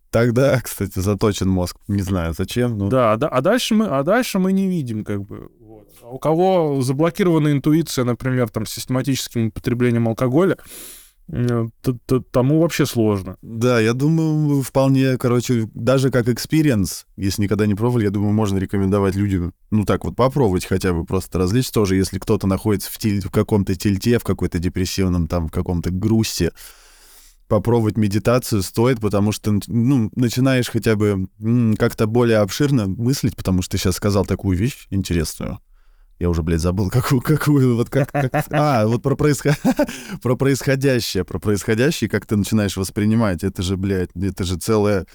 [0.09, 1.75] Тогда, кстати, заточен мозг.
[1.87, 2.77] Не знаю, зачем.
[2.77, 2.87] Но...
[2.87, 5.49] Да, да, а дальше мы, а дальше мы не видим, как бы.
[5.59, 5.89] Вот.
[6.01, 10.57] А у кого заблокирована интуиция, например, там, систематическим употреблением алкоголя,
[12.31, 13.37] тому вообще сложно.
[13.41, 18.57] Да, я думаю, вполне, короче, даже как experience, если никогда не пробовали, я думаю, можно
[18.57, 22.97] рекомендовать людям, ну так вот, попробовать хотя бы просто развлечь тоже, если кто-то находится в,
[22.97, 26.51] тиль, в каком-то тильте, в какой-то депрессивном, там, в каком-то грусти,
[27.47, 31.27] попробовать медитацию стоит, потому что, ну, начинаешь хотя бы
[31.77, 35.59] как-то более обширно мыслить, потому что ты сейчас сказал такую вещь интересную.
[36.17, 39.53] Я уже, блядь, забыл, какую, какую, вот как, как а, вот про, происход...
[40.21, 45.05] про происходящее, про происходящее, как ты начинаешь воспринимать, это же, блядь, это же целое...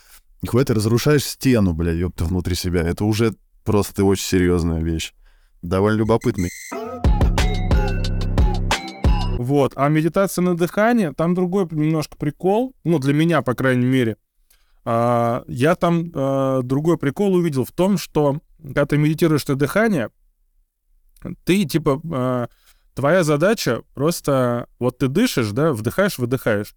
[0.43, 3.35] Нихуя ты разрушаешь стену, блядь, ёпта, внутри себя, это уже
[3.65, 5.15] просто очень серьезная вещь.
[5.63, 6.51] Довольно любопытный.
[9.39, 9.73] Вот.
[9.77, 14.17] А медитация на дыхание, там другой немножко прикол, ну, для меня, по крайней мере.
[14.85, 20.11] А, я там а, другой прикол увидел в том, что когда ты медитируешь на дыхание,
[21.45, 22.49] ты, типа, а,
[22.95, 26.75] твоя задача просто, вот ты дышишь, да, вдыхаешь, выдыхаешь.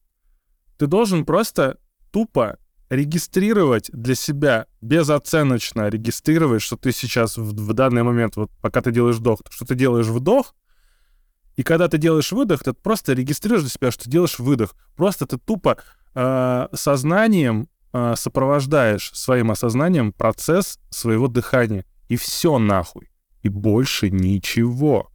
[0.77, 1.77] Ты должен просто
[2.11, 2.57] тупо
[2.89, 8.91] регистрировать для себя, безоценочно регистрировать, что ты сейчас в, в данный момент, вот пока ты
[8.91, 10.53] делаешь вдох, что ты делаешь вдох,
[11.55, 14.75] и когда ты делаешь выдох, ты просто регистрируешь для себя, что ты делаешь выдох.
[14.95, 15.77] Просто ты тупо
[16.15, 21.85] э, сознанием э, сопровождаешь своим осознанием процесс своего дыхания.
[22.09, 23.12] И все нахуй.
[23.43, 25.11] И больше ничего.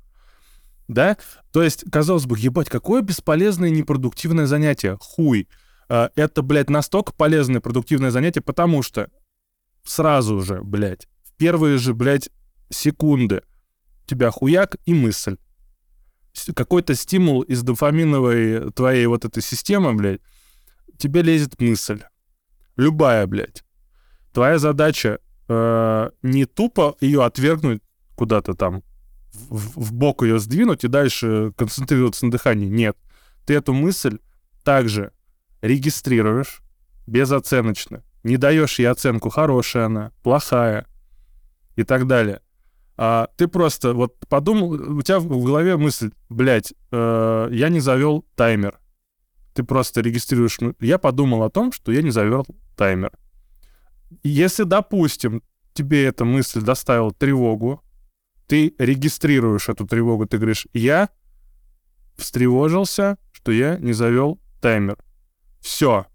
[0.87, 1.17] Да?
[1.53, 4.97] То есть, казалось бы, ебать, какое бесполезное и непродуктивное занятие.
[5.01, 5.49] Хуй.
[5.88, 9.11] Э, это, блядь, настолько полезное продуктивное занятие, потому что
[9.85, 12.31] сразу же, блядь, в первые же, блядь,
[12.71, 13.43] секунды
[14.07, 15.37] тебя хуяк и мысль.
[16.55, 20.21] Какой-то стимул из дофаминовой твоей вот этой системы, блядь,
[20.99, 22.03] тебе лезет мысль.
[22.77, 23.64] Любая, блядь.
[24.33, 27.83] Твоя задача э, не тупо ее отвергнуть
[28.18, 28.83] куда-то там,
[29.33, 32.66] в, в бок ее сдвинуть и дальше концентрироваться на дыхании.
[32.66, 32.96] Нет.
[33.46, 34.18] Ты эту мысль
[34.64, 35.12] также
[35.62, 36.61] регистрируешь
[37.07, 38.02] безоценочно.
[38.24, 40.87] Не даешь ей оценку, хорошая она, плохая
[41.76, 42.40] и так далее.
[42.96, 48.26] А ты просто вот подумал, у тебя в голове мысль, блядь, э, я не завел
[48.35, 48.81] таймер.
[49.54, 50.59] Ты просто регистрируешь...
[50.81, 52.44] Я подумал о том, что я не завел
[52.76, 53.12] таймер.
[54.24, 55.42] Если, допустим,
[55.74, 57.83] тебе эта мысль доставила тревогу,
[58.49, 61.11] ты регистрируешь эту тревогу, ты говоришь, я
[62.17, 64.97] встревожился, что я не завел таймер.
[65.61, 66.07] Все.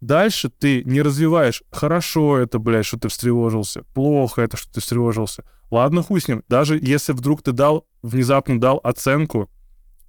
[0.00, 1.62] Дальше ты не развиваешь.
[1.70, 3.82] Хорошо это, блядь, что ты встревожился.
[3.94, 5.44] Плохо это, что ты встревожился.
[5.70, 6.44] Ладно, хуй с ним.
[6.48, 9.50] Даже если вдруг ты дал, внезапно дал оценку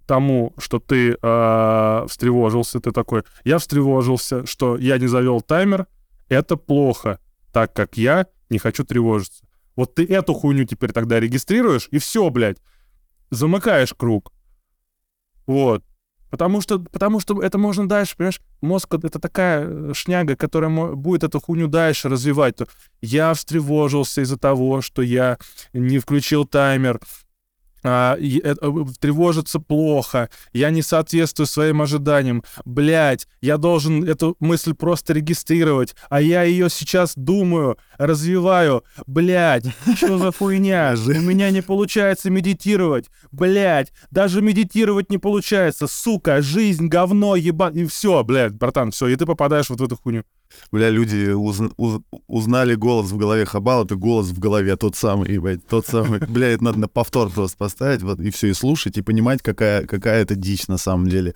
[0.06, 5.88] тому, что ты э, встревожился, ты такой, я встревожился, что я не завел таймер,
[6.28, 7.20] это плохо,
[7.54, 9.46] так как я не хочу тревожиться.
[9.76, 12.58] Вот ты эту хуйню теперь тогда регистрируешь, и все, блядь,
[13.30, 14.34] замыкаешь круг.
[15.48, 15.84] Вот.
[16.30, 21.26] Потому что, потому что это можно дальше, понимаешь, мозг— это такая э, шняга, которая будет
[21.26, 22.58] эту хуйню дальше развивать.
[23.02, 25.38] Я встревожился из-за того, что я
[25.74, 27.02] не включил таймер,
[27.84, 28.56] а, и, э,
[29.00, 32.44] тревожиться плохо, я не соответствую своим ожиданиям.
[32.66, 38.84] Блять, я должен эту мысль просто регистрировать, а я ее сейчас думаю, развиваю.
[39.08, 39.66] Блять,
[39.96, 40.96] что за хуйня?
[40.98, 43.10] У меня не получается медитировать.
[43.32, 45.88] Блять, даже медитировать не получается.
[45.88, 47.76] Сука, жизнь, говно, ебать.
[47.76, 50.24] И все, блядь, братан, все, и ты попадаешь вот в эту хуйню.
[50.72, 55.32] Бля, люди уз, уз, узнали голос в голове Хабал, это голос в голове тот самый,
[55.32, 56.20] ебать, тот самый.
[56.28, 59.86] Бля, это надо на повтор просто поставить, вот, и все, и слушать, и понимать, какая,
[59.86, 61.34] какая это дичь на самом деле.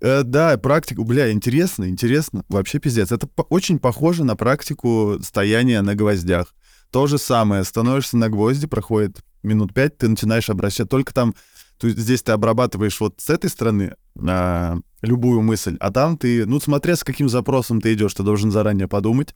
[0.00, 3.12] Э, да, практику, бля, интересно, интересно, вообще пиздец.
[3.12, 6.54] Это по- очень похоже на практику стояния на гвоздях.
[6.90, 11.34] То же самое, становишься на гвозди, проходит минут пять, ты начинаешь обращать, только там,
[11.78, 16.46] то есть здесь ты обрабатываешь вот с этой стороны, а, любую мысль, а там ты,
[16.46, 19.34] ну, смотря с каким запросом ты идешь, ты должен заранее подумать,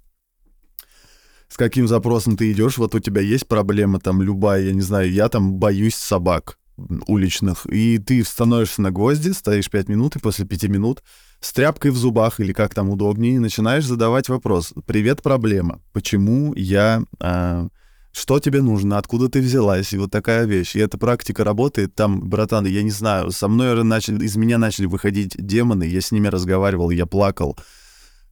[1.48, 5.10] с каким запросом ты идешь, вот у тебя есть проблема там любая, я не знаю,
[5.10, 6.58] я там боюсь собак
[7.06, 11.02] уличных, и ты становишься на гвозди, стоишь пять минут, и после пяти минут
[11.40, 14.72] с тряпкой в зубах или как там удобнее, начинаешь задавать вопрос.
[14.86, 15.80] Привет, проблема.
[15.92, 17.68] Почему я а,
[18.16, 20.74] что тебе нужно, откуда ты взялась, и вот такая вещь.
[20.74, 24.86] И эта практика работает там, братан, я не знаю, со мной начали, из меня начали
[24.86, 27.58] выходить демоны, я с ними разговаривал, я плакал.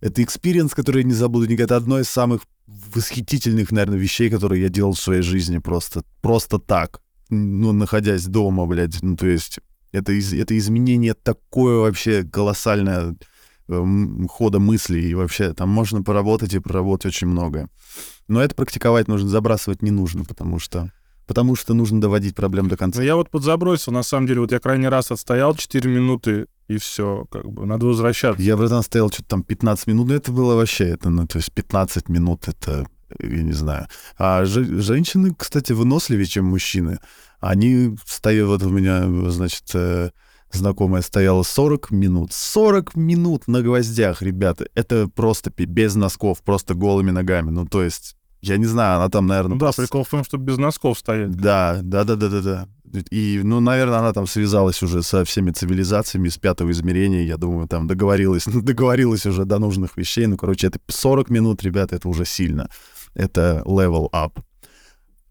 [0.01, 1.77] Это experience, который я не забуду никогда.
[1.77, 7.03] Одно из самых восхитительных, наверное, вещей, которые я делал в своей жизни просто, просто так,
[7.29, 9.61] ну, находясь дома, блядь, ну, то есть
[9.93, 13.17] это, из, это изменение такое вообще колоссальное
[13.67, 17.69] хода мыслей, и вообще там можно поработать и проработать очень многое.
[18.29, 20.91] Но это практиковать нужно, забрасывать не нужно, потому что
[21.27, 23.01] потому что нужно доводить проблем до конца.
[23.01, 26.79] Ну, я вот подзабросил, на самом деле, вот я крайний раз отстоял 4 минуты, и
[26.79, 28.43] все, как бы, надо возвращаться.
[28.43, 32.09] Я, братан, стоял что-то там 15 минут, это было вообще, это, ну, то есть 15
[32.09, 32.87] минут, это,
[33.19, 33.87] я не знаю.
[34.19, 36.99] А же, женщины, кстати, выносливее, чем мужчины.
[37.41, 40.11] Они стоят, вот у меня, значит, э,
[40.53, 42.33] знакомая стояла 40 минут.
[42.33, 44.67] 40 минут на гвоздях, ребята.
[44.75, 47.51] Это просто без носков, просто голыми ногами.
[47.51, 49.55] Ну, то есть, я не знаю, она там, наверное...
[49.55, 49.83] Ну да, просто...
[49.83, 51.33] прикол в том, что без носков стоять.
[51.33, 52.69] Да, да, да, да, да, да.
[53.11, 57.23] И, ну, наверное, она там связалась уже со всеми цивилизациями с пятого измерения.
[57.25, 60.27] Я думаю, там договорилась, договорилась уже до нужных вещей.
[60.27, 62.69] Ну, короче, это 40 минут, ребята, это уже сильно.
[63.15, 64.41] Это level up.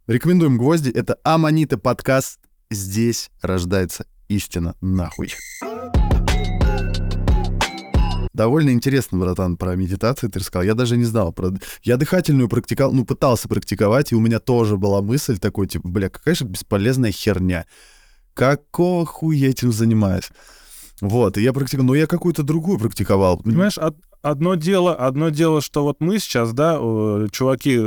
[0.08, 0.89] Рекомендуем гвозди.
[0.89, 2.39] Это Аманита подкаст.
[2.69, 5.33] Здесь рождается истина нахуй.
[8.33, 10.63] Довольно интересно, братан, про медитацию ты рассказал.
[10.63, 11.31] Я даже не знал.
[11.31, 11.51] Про...
[11.83, 16.09] Я дыхательную практиковал, ну, пытался практиковать, и у меня тоже была мысль такой, типа, бля,
[16.09, 17.67] какая же бесполезная херня.
[18.33, 20.31] Какого хуя этим занимаюсь?
[20.99, 23.38] Вот, и я практиковал, но я какую-то другую практиковал.
[23.38, 26.77] Понимаешь, од- одно дело, одно дело, что вот мы сейчас, да,
[27.31, 27.81] чуваки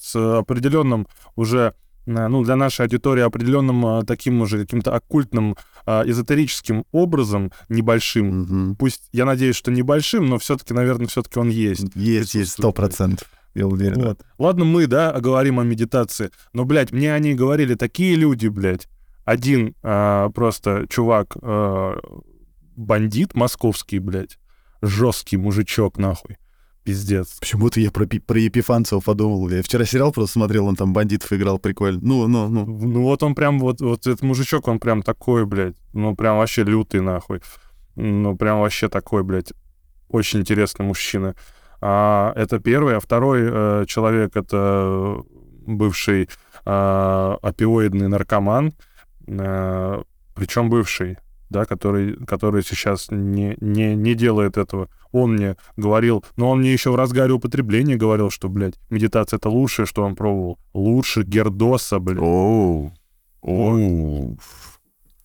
[0.00, 6.02] с определенным уже э, ну, для нашей аудитории определенным э, таким уже каким-то оккультным, э,
[6.06, 8.40] эзотерическим образом, небольшим.
[8.40, 8.76] Мгм.
[8.76, 11.94] Пусть, я надеюсь, что небольшим, но все-таки, наверное, все-таки он есть.
[11.94, 13.28] Есть, есть, сто процентов.
[13.54, 14.02] Я уверен.
[14.02, 14.20] Вот.
[14.38, 18.88] Ладно, мы, да, говорим о медитации, но, блядь, мне они говорили такие люди, блядь.
[19.24, 21.98] Один а, просто чувак, а,
[22.76, 24.38] бандит московский, блядь,
[24.80, 26.38] жесткий мужичок, нахуй.
[26.84, 27.38] Пиздец.
[27.38, 29.48] Почему-то я про, про Епифанцева подумал.
[29.50, 32.00] Я вчера сериал просто смотрел, он там бандитов играл, прикольно.
[32.02, 32.64] Ну, ну, ну.
[32.66, 36.64] Ну вот он прям, вот, вот этот мужичок, он прям такой, блядь, ну прям вообще
[36.64, 37.40] лютый, нахуй.
[37.94, 39.52] Ну прям вообще такой, блядь,
[40.08, 41.36] очень интересный мужчина.
[41.80, 45.22] А, это первый, а второй э, человек это
[45.66, 46.28] бывший
[46.64, 48.72] э, опиоидный наркоман,
[49.26, 51.18] причем бывший,
[51.50, 54.88] да, который, который сейчас не, не, не делает этого.
[55.12, 59.50] Он мне говорил, но он мне еще в разгаре употребления говорил, что, блядь, медитация это
[59.50, 60.58] лучшее, что он пробовал.
[60.72, 62.22] Лучше Гердоса, блядь.
[62.22, 62.92] Оу.
[63.42, 64.38] Оу.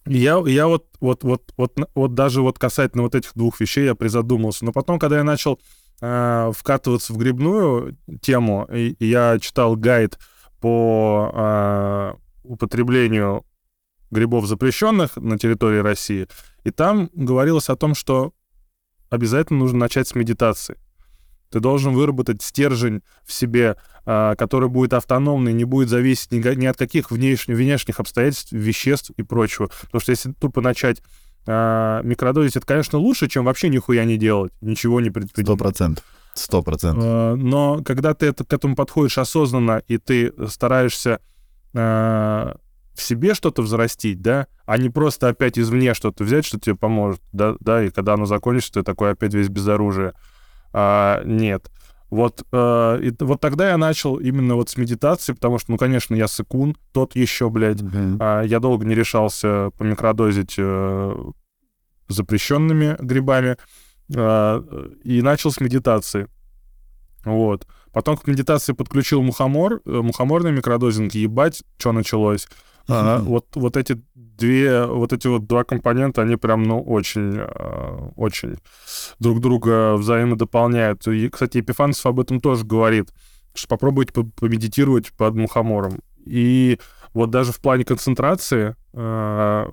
[0.06, 3.96] Я, я вот, вот, вот, вот, вот даже вот касательно вот этих двух вещей я
[3.96, 4.66] призадумался.
[4.66, 5.60] Но потом, когда я начал
[6.02, 10.18] э, вкатываться в грибную тему, и, и я читал гайд
[10.60, 13.46] по э, употреблению
[14.10, 16.28] грибов запрещенных на территории России,
[16.64, 18.34] и там говорилось о том, что
[19.10, 20.78] обязательно нужно начать с медитации.
[21.50, 26.78] Ты должен выработать стержень в себе, а, который будет автономный, не будет зависеть ни, от
[26.78, 29.70] каких внешних, внешних обстоятельств, веществ и прочего.
[29.84, 31.02] Потому что если тупо начать
[31.46, 35.60] а, микродозить, это, конечно, лучше, чем вообще нихуя не делать, ничего не Сто предпринимать.
[35.60, 36.04] процентов.
[36.34, 37.04] Сто процентов.
[37.06, 41.20] А, Но когда ты это, к этому подходишь осознанно, и ты стараешься
[42.98, 47.22] в себе что-то взрастить, да, а не просто опять извне что-то взять, что тебе поможет,
[47.32, 50.14] да, да, и когда оно закончится, ты такой опять весь без оружия.
[50.74, 51.70] А, нет.
[52.10, 56.16] Вот, э, и вот тогда я начал именно вот с медитации, потому что, ну, конечно,
[56.16, 58.18] я сыкун, тот еще, блядь, Мгм.
[58.20, 61.16] а, я долго не решался помикродозить э,
[62.08, 63.58] запрещенными грибами
[64.16, 64.64] а,
[65.04, 66.28] и начал с медитации.
[67.26, 67.68] Вот.
[67.92, 72.48] Потом к медитации подключил мухомор, э, мухоморный микродозинг, ебать, что началось.
[72.88, 78.10] А, вот, вот эти две, вот эти вот два компонента, они прям, ну, очень, э,
[78.16, 78.58] очень
[79.20, 81.08] друг друга взаимодополняют.
[81.08, 83.10] И, кстати, Епифанцев об этом тоже говорит,
[83.54, 86.00] что попробуйте по- помедитировать под мухомором.
[86.26, 86.80] И
[87.14, 89.68] вот даже в плане концентрации э,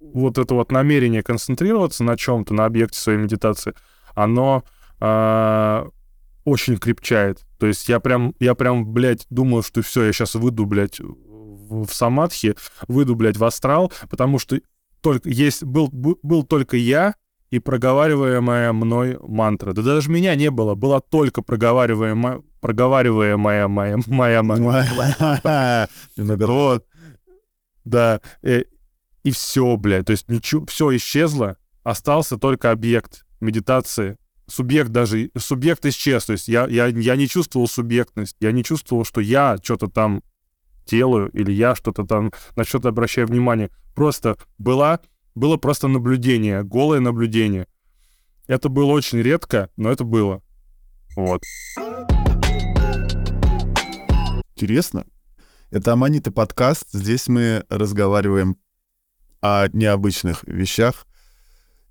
[0.00, 3.74] вот это вот намерение концентрироваться на чем-то, на объекте своей медитации,
[4.14, 4.64] оно
[5.00, 5.84] э,
[6.44, 7.44] очень крепчает.
[7.58, 11.00] То есть я прям, я прям, блядь, думал, что все, я сейчас выйду, блядь,
[11.70, 12.54] в, в самадхи,
[12.88, 14.60] выйду, блядь, в астрал, потому что
[15.00, 17.14] только есть, был, был только я
[17.50, 19.72] и проговариваемая мной мантра.
[19.72, 26.86] Да даже меня не было, была только проговариваемая, проговариваемая моя, моя, моя, вот.
[27.84, 28.20] Да.
[28.42, 28.62] э,
[29.24, 30.06] И все, блядь.
[30.06, 31.56] То есть ничего, все исчезло.
[31.82, 34.16] Остался только объект медитации.
[34.46, 36.26] Субъект даже, субъект исчез.
[36.26, 38.36] То есть я, я, я не чувствовал субъектность.
[38.40, 40.22] Я не чувствовал, что я что-то там
[40.90, 43.70] делаю или я что-то там на что-то обращаю внимание.
[43.94, 45.00] Просто была,
[45.34, 47.66] было просто наблюдение, голое наблюдение.
[48.46, 50.42] Это было очень редко, но это было.
[51.16, 51.42] Вот.
[54.56, 55.06] Интересно.
[55.70, 56.88] Это Аманита подкаст.
[56.92, 58.56] Здесь мы разговариваем
[59.40, 61.06] о необычных вещах.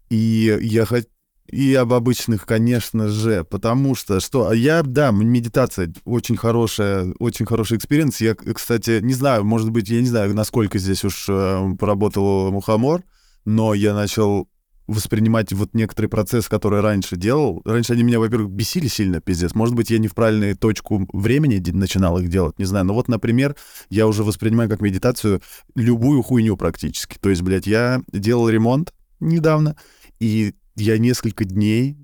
[0.09, 1.07] И я хот-
[1.51, 7.77] и об обычных, конечно же, потому что что я, да, медитация очень хорошая, очень хороший
[7.77, 8.21] experience.
[8.21, 13.03] Я, кстати, не знаю, может быть, я не знаю, насколько здесь уж э, поработал мухомор,
[13.45, 14.47] но я начал
[14.89, 17.61] воспринимать вот некоторые процессы, которые раньше делал.
[17.63, 19.53] Раньше они меня, во-первых, бесили сильно, пиздец.
[19.53, 22.85] Может быть, я не в правильную точку времени начинал их делать, не знаю.
[22.85, 23.55] Но вот, например,
[23.89, 25.41] я уже воспринимаю как медитацию
[25.75, 27.17] любую хуйню практически.
[27.19, 29.75] То есть, блядь, я делал ремонт недавно,
[30.19, 31.97] и я несколько дней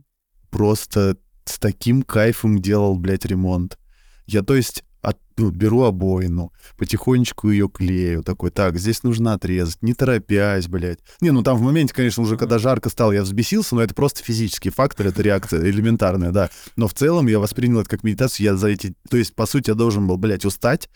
[0.49, 3.77] просто с таким кайфом делал, блядь, ремонт.
[4.25, 9.81] Я, то есть, от- ну, беру обоину, потихонечку ее клею, такой, так, здесь нужно отрезать,
[9.81, 10.99] не торопясь, блядь.
[11.21, 14.23] Не, ну там в моменте, конечно, уже когда жарко стало, я взбесился, но это просто
[14.23, 16.49] физический фактор, это реакция элементарная, да.
[16.75, 18.95] Но в целом я воспринял это как медитацию, я за эти...
[19.09, 20.89] То есть, по сути, я должен был, блядь, устать,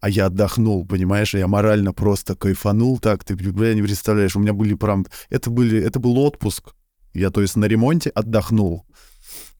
[0.00, 4.52] а я отдохнул, понимаешь, я морально просто кайфанул так, ты, бля, не представляешь, у меня
[4.52, 5.06] были прям...
[5.30, 5.80] Это, были...
[5.80, 6.74] это был отпуск.
[7.14, 8.84] Я, то есть, на ремонте отдохнул.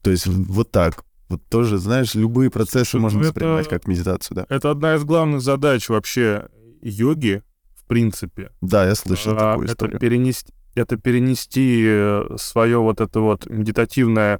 [0.01, 1.03] То есть, вот так.
[1.29, 4.45] Вот тоже, знаешь, любые процессы можно ну воспринимать это- как медитацию, да.
[4.49, 6.47] Это одна из главных задач вообще
[6.81, 7.41] йоги,
[7.75, 8.51] в принципе.
[8.61, 9.99] Да, я слышал А, такую это историю.
[9.99, 14.39] перенести, это перенести свое вот это вот медитативное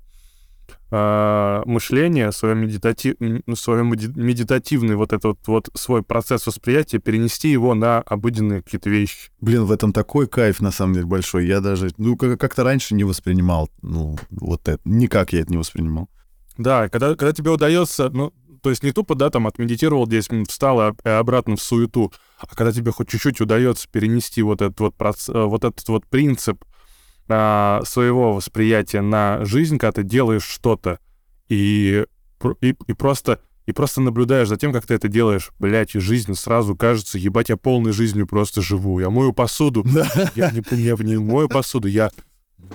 [0.92, 3.16] мышление, свое, медитати...
[3.56, 9.32] свое медитативный вот этот вот свой процесс восприятия, перенести его на обыденные какие-то вещи.
[9.42, 11.48] Блин, в этом такой кайф, на самом деле, большой.
[11.48, 16.10] Я даже, ну, как-то раньше не воспринимал, ну, вот это, никак я это не воспринимал.
[16.58, 18.32] Да, когда, когда тебе удается, ну,
[18.66, 22.48] то есть не тупо, да, там отмедитировал 10 минут, встал и обратно в суету, а
[22.48, 25.30] когда тебе хоть чуть-чуть удается перенести вот этот вот, проц...
[25.30, 26.66] Э, вот, этот вот принцип
[27.28, 31.00] а, своего восприятия на жизнь, когда ты делаешь что-то
[31.50, 32.06] и,
[32.62, 36.36] и, и просто и просто наблюдаешь за тем, как ты это делаешь, блядь, и жизнь
[36.36, 39.00] сразу кажется, ебать, я полной жизнью просто живу.
[39.00, 39.84] Я мою посуду.
[40.36, 42.12] Я не, я не мою посуду, я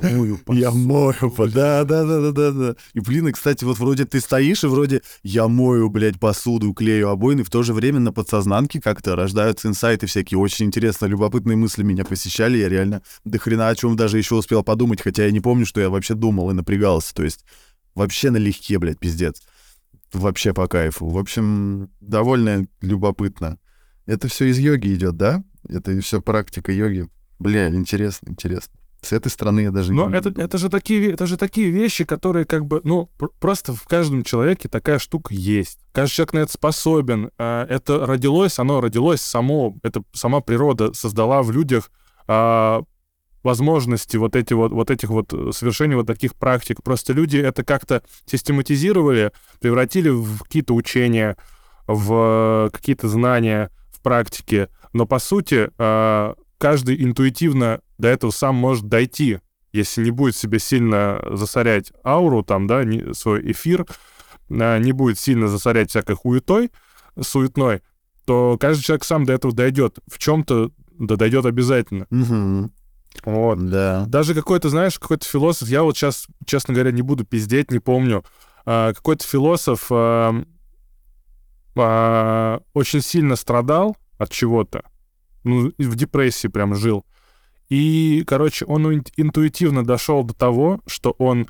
[0.03, 2.76] Мою я мою, да, да, да, да, да, да.
[2.95, 7.09] И, блин, и, кстати, вот вроде ты стоишь, и вроде я мою, блядь, посуду, клею
[7.11, 10.38] обоины, в то же время на подсознанке как-то рождаются инсайты всякие.
[10.38, 12.59] Очень интересно, любопытные мысли меня посещали.
[12.59, 15.80] Я реально до хрена о чем даже еще успел подумать, хотя я не помню, что
[15.80, 17.14] я вообще думал и напрягался.
[17.14, 17.45] То есть
[17.95, 19.43] вообще налегке, блядь, пиздец.
[20.12, 21.09] Вообще по кайфу.
[21.09, 23.59] В общем, довольно любопытно.
[24.07, 25.45] Это все из йоги идет, да?
[25.68, 27.09] Это все практика йоги.
[27.38, 28.80] Бля, интересно, интересно.
[29.03, 30.17] С этой стороны я даже Но не...
[30.17, 34.25] это, это, же такие, это же такие вещи, которые как бы, ну, просто в каждом
[34.25, 35.79] человеке такая штука есть.
[35.93, 37.31] Каждый человек на это способен.
[37.39, 41.91] А, это родилось, оно родилось само, это сама природа создала в людях
[42.29, 42.83] а,
[43.43, 46.83] возможности вот эти вот, вот этих вот совершения вот таких практик.
[46.83, 51.39] Просто люди это как-то систематизировали, превратили в какие-то учения,
[51.87, 54.69] в какие-то знания, в практике.
[54.93, 59.41] Но по сути а, каждый интуитивно до этого сам может дойти,
[59.73, 63.87] если не будет себе сильно засорять ауру, там, да, не, свой эфир,
[64.51, 66.71] а, не будет сильно засорять всякой хуетой,
[67.21, 67.81] суетной,
[68.27, 69.99] то каждый человек сам до этого дойдет.
[70.07, 72.07] В чем-то да дойдет обязательно.
[72.11, 72.71] Угу.
[73.25, 73.71] Вот.
[73.71, 74.05] Да.
[74.07, 78.23] Даже какой-то, знаешь, какой-то философ, я вот сейчас, честно говоря, не буду пиздеть, не помню,
[78.67, 80.45] а, какой-то философ а,
[81.77, 84.85] а, очень сильно страдал от чего-то,
[85.45, 87.05] ну, в депрессии прям жил.
[87.68, 91.47] И, короче, он интуитивно дошел до того, что он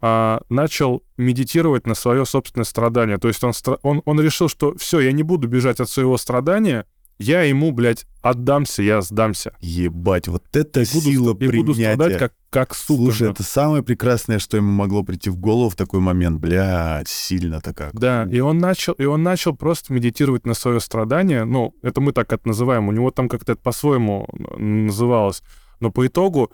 [0.00, 3.18] а, начал медитировать на свое собственное страдание.
[3.18, 3.52] То есть он,
[3.82, 6.86] он, он решил, что все, я не буду бежать от своего страдания,
[7.18, 9.54] я ему, блядь, отдамся, я сдамся.
[9.60, 11.56] Ебать, вот это и сила буду, принятия.
[11.56, 13.02] И буду страдать как, как сука.
[13.02, 16.40] Слушай, это самое прекрасное, что ему могло прийти в голову в такой момент.
[16.40, 17.94] Блядь, сильно-то как.
[17.94, 21.44] Да, и он начал, и он начал просто медитировать на свое страдание.
[21.44, 22.88] Ну, это мы так это называем.
[22.88, 25.42] У него там как-то это по-своему называлось.
[25.80, 26.50] Но по итогу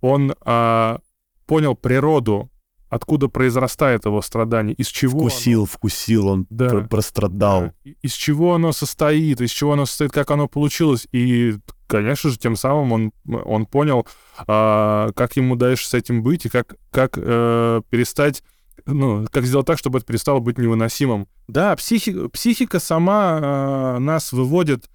[0.00, 1.00] он а,
[1.46, 2.50] понял природу
[2.94, 5.18] откуда произрастает его страдание, из чего...
[5.18, 5.66] Вкусил, оно...
[5.66, 6.68] вкусил, он да.
[6.68, 7.72] пр прострадал.
[7.84, 7.90] Да.
[8.02, 11.08] Из чего оно состоит, из чего оно состоит, как оно получилось.
[11.10, 11.56] И,
[11.88, 13.12] конечно же, тем самым он,
[13.44, 14.06] он понял,
[14.46, 18.44] а, как ему дальше с этим быть и как, как а, перестать
[18.86, 21.26] ну, как сделать так, чтобы это перестало быть невыносимым.
[21.48, 24.90] Да, психи, психика сама э, нас выводит,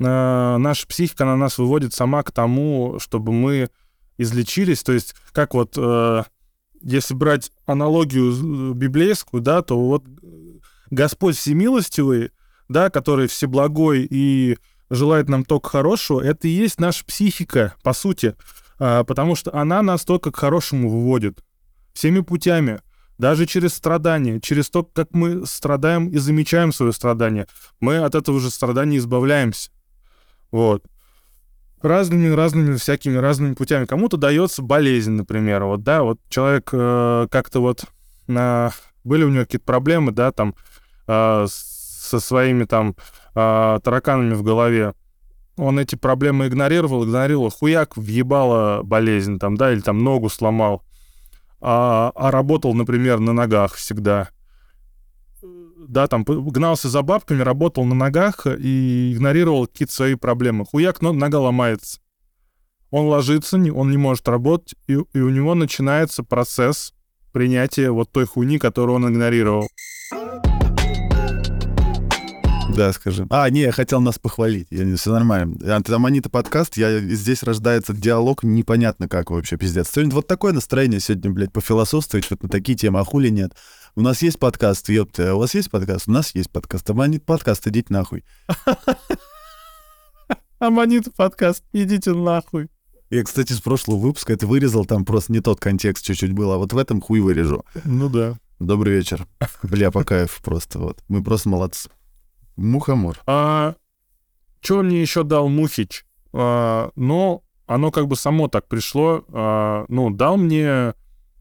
[0.00, 3.68] э, наша психика на нас выводит сама к тому, чтобы мы
[4.16, 4.82] излечились.
[4.82, 6.22] То есть, как вот э,
[6.84, 10.04] если брать аналогию э, библейскую, да, то вот
[10.90, 12.30] Господь всемилостивый,
[12.68, 14.58] да, который всеблагой и
[14.90, 18.36] желает нам только хорошего, это и есть наша психика, по сути,
[18.78, 21.42] а, потому что она нас только к хорошему выводит.
[21.94, 22.80] Всеми путями,
[23.18, 27.46] даже через страдания, через то, как мы страдаем и замечаем свое страдание,
[27.80, 29.70] мы от этого же страдания избавляемся.
[30.50, 30.84] Вот
[31.84, 33.84] разными, разными, всякими разными путями.
[33.84, 37.84] Кому-то дается болезнь, например, вот, да, вот человек э, как-то вот
[38.28, 38.70] э,
[39.04, 40.54] были у него какие-то проблемы, да, там
[41.06, 42.96] э, со своими там
[43.34, 44.94] э, тараканами в голове.
[45.56, 50.82] Он эти проблемы игнорировал, игнорировал, хуяк въебала болезнь там, да, или там ногу сломал,
[51.60, 54.30] а, а работал, например, на ногах всегда
[55.88, 60.64] да, там гнался за бабками, работал на ногах и игнорировал какие-то свои проблемы.
[60.64, 62.00] Хуяк, но нога ломается.
[62.90, 66.94] Он ложится, он не может работать, и, и у него начинается процесс
[67.32, 69.68] принятия вот той хуйни, которую он игнорировал.
[72.74, 73.26] Да, скажи.
[73.30, 74.66] А, не, я хотел нас похвалить.
[74.70, 75.76] Я, все нормально.
[75.76, 79.90] Антаманита подкаст, я, здесь рождается диалог, непонятно как вообще, пиздец.
[79.92, 83.52] Сегодня вот такое настроение сегодня, блядь, пофилософствовать, вот на такие темы, а хули нет.
[83.96, 86.08] У нас есть подкаст, ёпта, а у вас есть подкаст?
[86.08, 86.90] У нас есть подкаст.
[86.90, 88.24] Аманит подкаст, идите нахуй.
[90.58, 92.70] Аманит подкаст, идите нахуй.
[93.10, 96.58] Я, кстати, с прошлого выпуска это вырезал, там просто не тот контекст чуть-чуть был, а
[96.58, 97.64] вот в этом хуй вырежу.
[97.84, 98.36] Ну да.
[98.58, 99.28] Добрый вечер.
[99.62, 100.98] Бля, по кайфу просто вот.
[101.06, 101.88] Мы просто молодцы.
[102.56, 103.20] Мухомор.
[103.28, 103.76] А,
[104.60, 106.04] что мне еще дал Мухич?
[106.32, 109.24] А, но оно как бы само так пришло.
[109.28, 110.94] А, ну, дал мне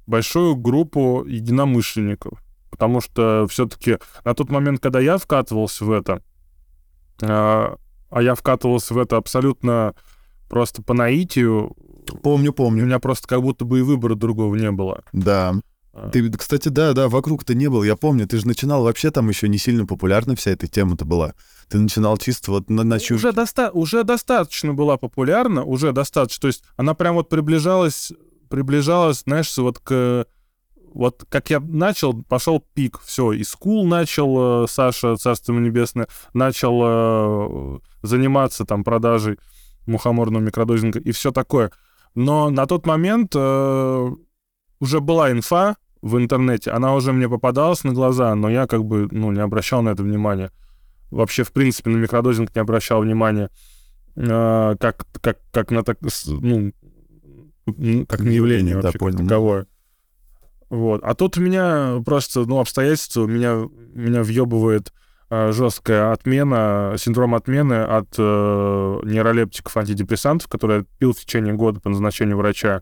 [0.06, 2.43] большую группу единомышленников.
[2.74, 6.24] Потому что все-таки на тот момент, когда я вкатывался в это,
[7.22, 7.76] а,
[8.10, 9.94] а я вкатывался в это абсолютно
[10.50, 11.76] просто по наитию,
[12.24, 12.84] Помню, у помню.
[12.84, 15.04] меня просто как будто бы и выбора другого не было.
[15.14, 15.54] Да.
[15.94, 19.30] А, Ты, кстати, да, да, вокруг-то не был, я помню, ты же начинал, вообще там
[19.30, 21.36] еще не сильно популярна вся эта тема-то была.
[21.70, 26.42] Ты начинал чисто вот на, на чуж- уже, доста- уже достаточно была популярна, уже достаточно.
[26.42, 28.12] То есть она прям вот приближалась,
[28.50, 30.26] приближалась, знаешь, вот к...
[30.94, 33.00] Вот как я начал, пошел пик.
[33.02, 39.40] Все, и скул начал, э, Саша, царство небесное, начал э, заниматься там продажей
[39.86, 41.72] мухоморного микродозинга и все такое.
[42.16, 44.10] Но на тот момент э,
[44.80, 49.08] уже была инфа в интернете, она уже мне попадалась на глаза, но я как бы,
[49.12, 50.52] ну, не обращал на это внимания
[51.14, 53.50] вообще, в принципе, на микродозинг не обращал внимания,
[54.16, 56.74] как, как, как на так, ну,
[58.08, 59.18] как на явление Да, вообще, понял.
[59.20, 59.68] таковое.
[60.74, 61.04] Вот.
[61.04, 64.92] А тут у меня просто, ну, обстоятельства, меня, меня въебывает
[65.30, 71.90] жесткая отмена, синдром отмены от э, нейролептиков, антидепрессантов, которые я пил в течение года по
[71.90, 72.82] назначению врача.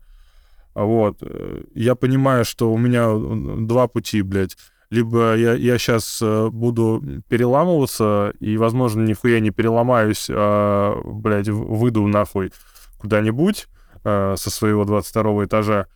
[0.73, 1.17] Вот.
[1.21, 4.55] Э, Я понимаю, что у меня э, два пути, блядь.
[4.89, 12.51] Либо я, я сейчас буду переламываться, и, возможно, нихуя не переломаюсь, а, блядь, выйду нахуй
[12.99, 13.67] куда-нибудь
[14.03, 15.87] э, со своего 22 этажа.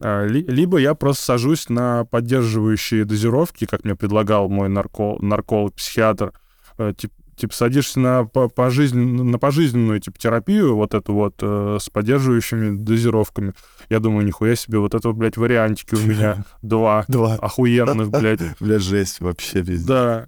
[0.00, 6.32] А, ли- Либо я просто сажусь на поддерживающие дозировки, как мне предлагал мой нарко- нарколог-психиатр.
[6.78, 11.78] Э, Тип, типа садишься на, по- пожизнен- на пожизненную типа, терапию, вот эту вот, э,
[11.80, 13.54] с поддерживающими дозировками.
[13.88, 17.34] Я думаю, нихуя себе, вот это, блядь, вариантики у меня два Два.
[17.34, 18.40] охуенных, блядь.
[18.60, 19.86] Бля, жесть вообще везде.
[19.88, 20.26] Да.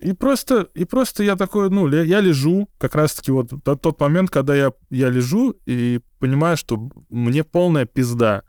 [0.00, 4.54] И просто, и просто я такой, ну, я лежу, как раз-таки вот тот момент, когда
[4.54, 8.42] я, я лежу и понимаю, что мне полная пизда.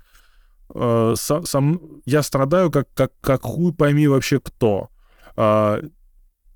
[0.74, 4.90] Э, са- сам, я страдаю, как, как, как хуй пойми вообще кто.
[5.36, 5.80] А,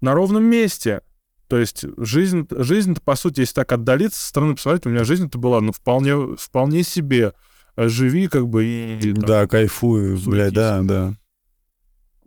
[0.01, 1.01] на ровном месте.
[1.47, 5.37] То есть жизнь, жизнь по сути, если так отдалиться со стороны посмотреть, у меня жизнь-то
[5.37, 7.33] была, ну, вполне, вполне себе.
[7.75, 9.13] Э, Живи, как бы, и...
[9.13, 10.53] там, Да, кайфую, бля, суетись.
[10.53, 11.13] да, да.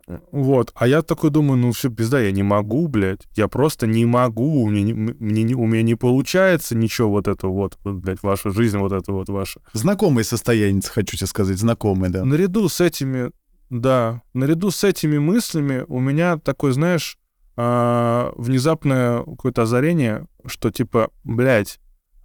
[0.07, 0.73] Вот.
[0.75, 3.23] А я такой думаю, ну все, пизда, я не могу, блядь.
[3.35, 4.63] Я просто не могу.
[4.63, 8.79] У меня не, мне у меня не получается ничего вот это вот, блядь, ваша жизнь,
[8.79, 9.61] вот это вот ваша.
[9.73, 12.25] Знакомое состояние, хочу тебе сказать, знакомое, да.
[12.25, 13.31] Наряду с этими,
[13.71, 17.19] да, наряду с этими мыслями у меня такой, знаешь,
[17.57, 21.79] а, внезапное какое-то озарение, что типа, блядь,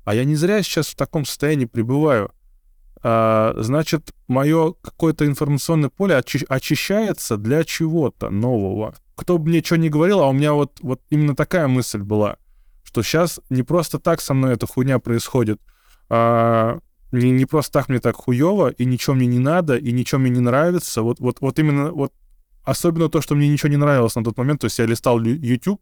[0.05, 2.31] а я не зря сейчас в таком состоянии пребываю.
[3.01, 8.95] А, значит, мое какое-то информационное поле очи- очищается для чего-то нового.
[9.15, 12.37] Кто бы мне что ни говорил, а у меня вот, вот именно такая мысль была,
[12.83, 15.61] что сейчас не просто так со мной эта хуйня происходит,
[16.09, 16.79] а,
[17.11, 20.29] не, не просто так мне так хуево, и ничего мне не надо, и ничего мне
[20.29, 21.01] не нравится.
[21.01, 22.13] Вот, вот, вот именно вот
[22.63, 25.81] особенно то, что мне ничего не нравилось на тот момент, то есть я листал YouTube,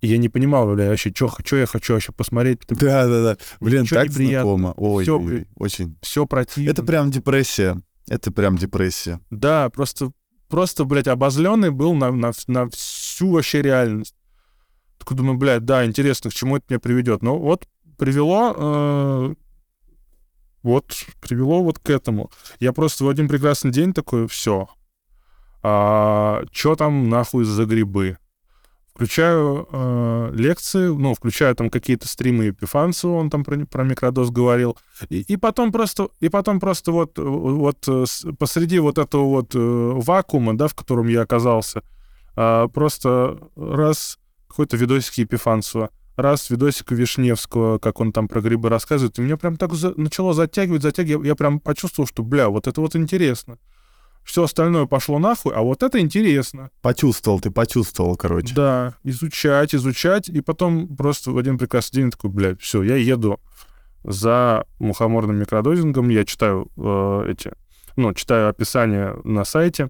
[0.00, 2.60] и я не понимал, бля, вообще, что я хочу вообще посмотреть.
[2.68, 3.36] Да, да, да.
[3.60, 4.74] Блин, Ничего так знакомо.
[4.76, 5.96] Ой, Всё, ой, очень.
[6.02, 6.70] Все противно.
[6.70, 7.80] Это прям депрессия.
[8.08, 9.20] Это прям депрессия.
[9.30, 10.12] Да, просто,
[10.48, 14.14] просто, блядь, обозленный был на, на, на всю вообще реальность.
[14.98, 17.22] Такой думаю, блядь, да, интересно, к чему это меня приведет.
[17.22, 17.66] Ну, вот
[17.98, 19.34] привело, э,
[20.62, 22.30] вот привело вот к этому.
[22.60, 24.68] Я просто в один прекрасный день такой, все.
[25.62, 28.16] А, что там нахуй за грибы?
[28.98, 34.76] Включаю э, лекции, ну, включаю там какие-то стримы Епифанцева, он там про, про микродоз говорил.
[35.08, 38.04] И, и потом просто, и потом просто вот, вот э,
[38.40, 41.84] посреди вот этого вот э, вакуума, да, в котором я оказался,
[42.34, 44.18] а, просто раз
[44.48, 49.56] какой-то видосик Епифанцева, раз видосик Вишневского, как он там про грибы рассказывает, и меня прям
[49.56, 51.24] так за- начало затягивать, затягивать.
[51.24, 53.58] Я, я прям почувствовал, что, бля, вот это вот интересно.
[54.28, 56.70] Все остальное пошло нахуй, а вот это интересно.
[56.82, 58.54] Почувствовал, ты почувствовал, короче.
[58.54, 63.40] Да, изучать, изучать, и потом просто в один прекрасный день такой, блядь, все, я еду
[64.04, 67.52] за мухоморным микродозингом, я читаю э, эти,
[67.96, 69.88] ну, читаю описание на сайте,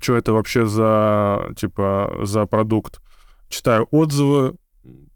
[0.00, 3.02] что это вообще за, типа, за продукт,
[3.50, 4.54] читаю отзывы,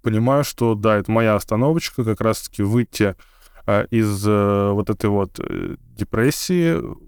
[0.02, 3.16] понимаю, что, да, это моя остановочка, как раз-таки выйти
[3.64, 7.07] э, из э, вот этой вот э, депрессии,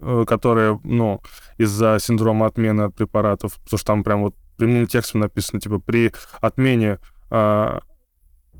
[0.00, 1.20] э, которая, ну,
[1.58, 6.12] из-за синдрома отмены от препаратов, потому что там прям вот прямым текстом написано, типа, при
[6.40, 6.98] отмене
[7.30, 7.80] а,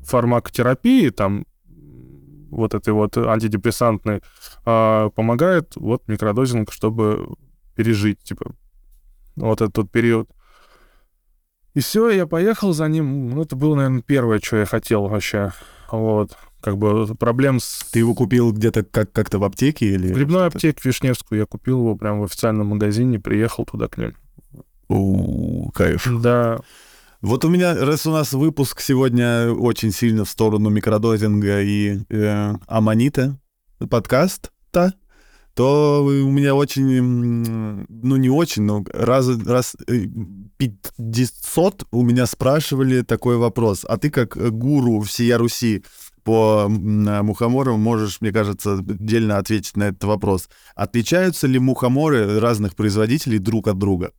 [0.03, 1.45] фармакотерапии, там,
[2.49, 4.21] вот этой вот антидепрессантной,
[4.65, 7.35] а, помогает вот микродозинг, чтобы
[7.75, 8.53] пережить, типа,
[9.35, 10.29] вот этот вот период.
[11.73, 13.29] И все, я поехал за ним.
[13.29, 15.53] Ну, это было, наверное, первое, что я хотел вообще.
[15.89, 16.37] Вот.
[16.61, 17.85] Как бы проблем с...
[17.91, 20.11] Ты его купил где-то как- как-то в аптеке или...
[20.11, 24.13] В грибной аптеке Вишневскую я купил его прямо в официальном магазине, приехал туда к ним.
[24.89, 26.07] У, кайф.
[26.21, 26.59] Да,
[27.21, 32.53] Вот у меня, раз у нас выпуск сегодня очень сильно в сторону микродозинга и э,
[32.67, 33.37] аммонита,
[33.89, 34.93] подкаст-то,
[35.53, 40.05] то у меня очень, ну не очень, но раз, раз э,
[40.57, 43.85] 500 у меня спрашивали такой вопрос.
[43.87, 45.83] А ты как э, гуру всея Руси
[46.23, 50.49] по э, мухоморам можешь, мне кажется, отдельно ответить на этот вопрос.
[50.75, 54.11] Отличаются ли мухоморы разных производителей друг от друга?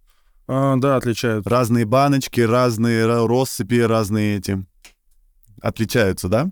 [0.48, 1.46] А, да, отличают.
[1.46, 4.64] Разные баночки, разные ра- россыпи, разные эти.
[5.60, 6.50] Отличаются, да?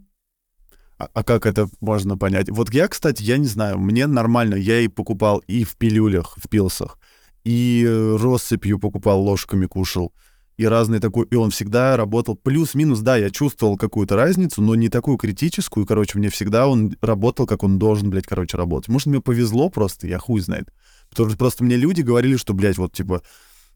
[0.98, 2.51] А, а как это можно понять?
[2.51, 6.48] Вот я, кстати, я не знаю, мне нормально, я и покупал и в пилюлях, в
[6.48, 6.98] пилсах,
[7.42, 10.12] и э, россыпью покупал, ложками кушал,
[10.61, 14.90] и разный такой, и он всегда работал плюс-минус, да, я чувствовал какую-то разницу, но не
[14.90, 18.90] такую критическую, короче, мне всегда он работал, как он должен, блядь, короче, работать.
[18.90, 20.70] Может, мне повезло просто, я хуй знает.
[21.08, 23.22] Потому что просто мне люди говорили, что, блядь, вот, типа,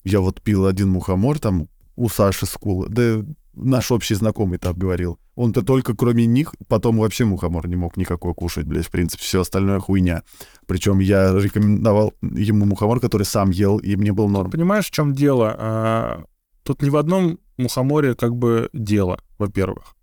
[0.05, 2.87] я вот пил один мухомор там у Саши Скула.
[2.91, 3.25] Да
[3.55, 5.19] наш общий знакомый так говорил.
[5.37, 9.41] Он-то только кроме них потом вообще мухомор не мог никакой кушать, блядь, в принципе, все
[9.41, 10.23] остальное хуйня.
[10.67, 14.51] Причем я рекомендовал ему мухомор, который сам ел, и мне был норм.
[14.51, 16.27] Понимаешь, в чем дело?
[16.65, 19.95] Тут ни в одном мухоморе как бы дело, во-первых.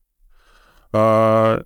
[0.93, 1.64] А,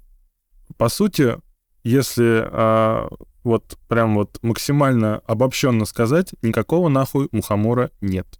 [0.77, 1.37] по сути,
[1.83, 3.09] если а,
[3.43, 8.39] вот прям вот максимально обобщенно сказать, никакого нахуй мухомора нет.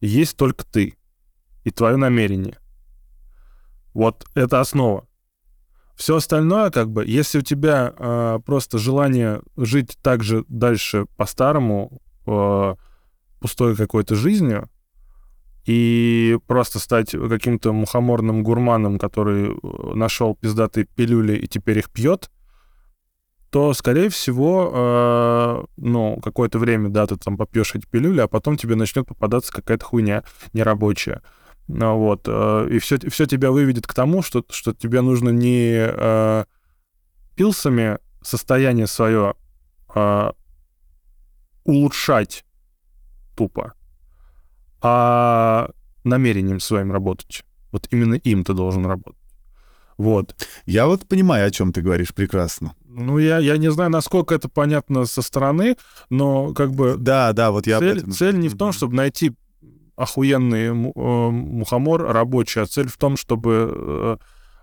[0.00, 0.96] Есть только ты
[1.64, 2.58] и твое намерение.
[3.94, 5.06] Вот это основа.
[5.96, 12.00] Все остальное, как бы, если у тебя а, просто желание жить так же дальше по-старому,
[12.26, 12.76] а,
[13.40, 14.70] пустой какой-то жизнью,
[15.66, 22.30] и просто стать каким-то мухоморным гурманом, который э, нашел пиздатые пилюли и теперь их пьет,
[23.50, 28.56] то, скорее всего, э, ну, какое-то время, да, ты там попьешь эти пилюли, а потом
[28.56, 31.22] тебе начнет попадаться какая-то хуйня нерабочая.
[31.68, 35.76] Ну, вот, э, и все, все тебя выведет к тому, что, что тебе нужно не
[35.76, 36.44] э,
[37.36, 39.34] пилсами состояние свое
[39.94, 40.32] э,
[41.64, 42.44] улучшать
[43.36, 43.74] тупо,
[44.84, 45.70] а
[46.04, 47.42] намерением своим работать.
[47.72, 49.18] Вот именно им ты должен работать.
[49.96, 50.34] Вот.
[50.66, 52.74] Я вот понимаю, о чем ты говоришь прекрасно.
[52.84, 55.76] Ну, я, я не знаю, насколько это понятно со стороны,
[56.10, 57.78] но как бы Да, да, вот я...
[57.78, 59.32] цель, этом- цель не в том, чтобы найти
[59.96, 60.72] охуенный э,
[61.30, 64.16] мухомор рабочий, а цель в том, чтобы э,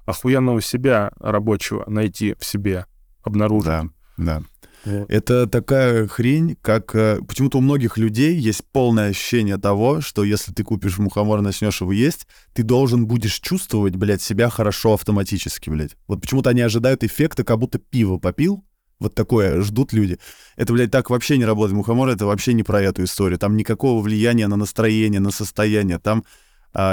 [0.06, 2.86] охуенного себя рабочего найти в себе,
[3.24, 3.66] обнаружить.
[3.66, 3.86] Да,
[4.18, 4.42] да.
[4.86, 6.96] Это такая хрень, как...
[6.96, 11.44] э, Почему-то у многих людей есть полное ощущение того, что если ты купишь мухомор и
[11.44, 15.96] начнешь его есть, ты должен будешь чувствовать, блядь, себя хорошо автоматически, блядь.
[16.08, 18.64] Вот почему-то они ожидают эффекта, как будто пиво попил.
[19.00, 20.20] Вот такое ждут люди.
[20.56, 21.76] Это, блядь, так вообще не работает.
[21.76, 23.40] Мухомор— это вообще не про эту историю.
[23.40, 25.98] Там никакого влияния на настроение, на состояние.
[25.98, 26.24] Там,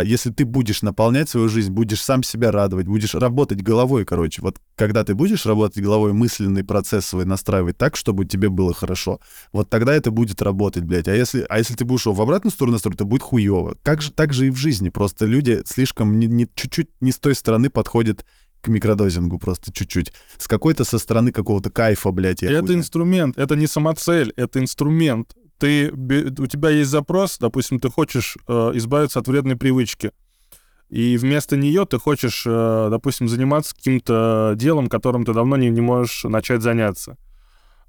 [0.05, 4.43] если ты будешь наполнять свою жизнь, будешь сам себя радовать, будешь работать головой, короче.
[4.43, 9.21] Вот когда ты будешь работать головой, мысленный процесс свой настраивать так, чтобы тебе было хорошо,
[9.53, 11.09] вот тогда это будет работать, блядь.
[11.09, 13.77] А если, а если ты будешь его в обратную сторону настроить, то будет хуево.
[13.83, 14.89] Как же, так же и в жизни.
[14.89, 18.25] Просто люди слишком не, не- чуть-чуть не с той стороны подходят
[18.61, 20.13] к микродозингу, просто чуть-чуть.
[20.37, 22.43] С какой-то со стороны какого-то кайфа, блядь.
[22.43, 22.81] я хуй Это знает.
[22.81, 25.35] инструмент, это не самоцель, это инструмент.
[25.59, 30.13] Ты, у тебя есть запрос, допустим, ты хочешь э, избавиться от вредной привычки,
[30.89, 35.81] и вместо нее ты хочешь, э, допустим, заниматься каким-то делом, которым ты давно не, не
[35.81, 37.17] можешь начать заняться.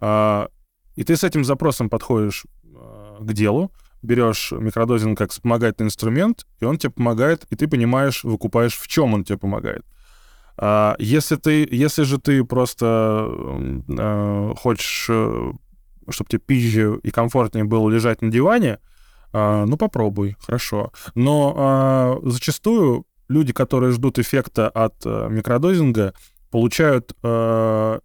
[0.01, 0.49] А,
[0.95, 6.65] и ты с этим запросом подходишь э, к делу, берешь микродозинг как вспомогательный инструмент, и
[6.65, 9.86] он тебе помогает, и ты понимаешь, выкупаешь, в чем он тебе помогает.
[10.57, 15.09] А, если ты, если же ты просто м, э, хочешь,
[16.12, 18.80] чтобы тебе пизже и комфортнее было лежать на диване,
[19.32, 20.91] а, ну попробуй, хорошо.
[21.16, 26.16] Но а, зачастую люди, которые ждут эффекта от э, микродозинга,
[26.49, 27.99] получают э,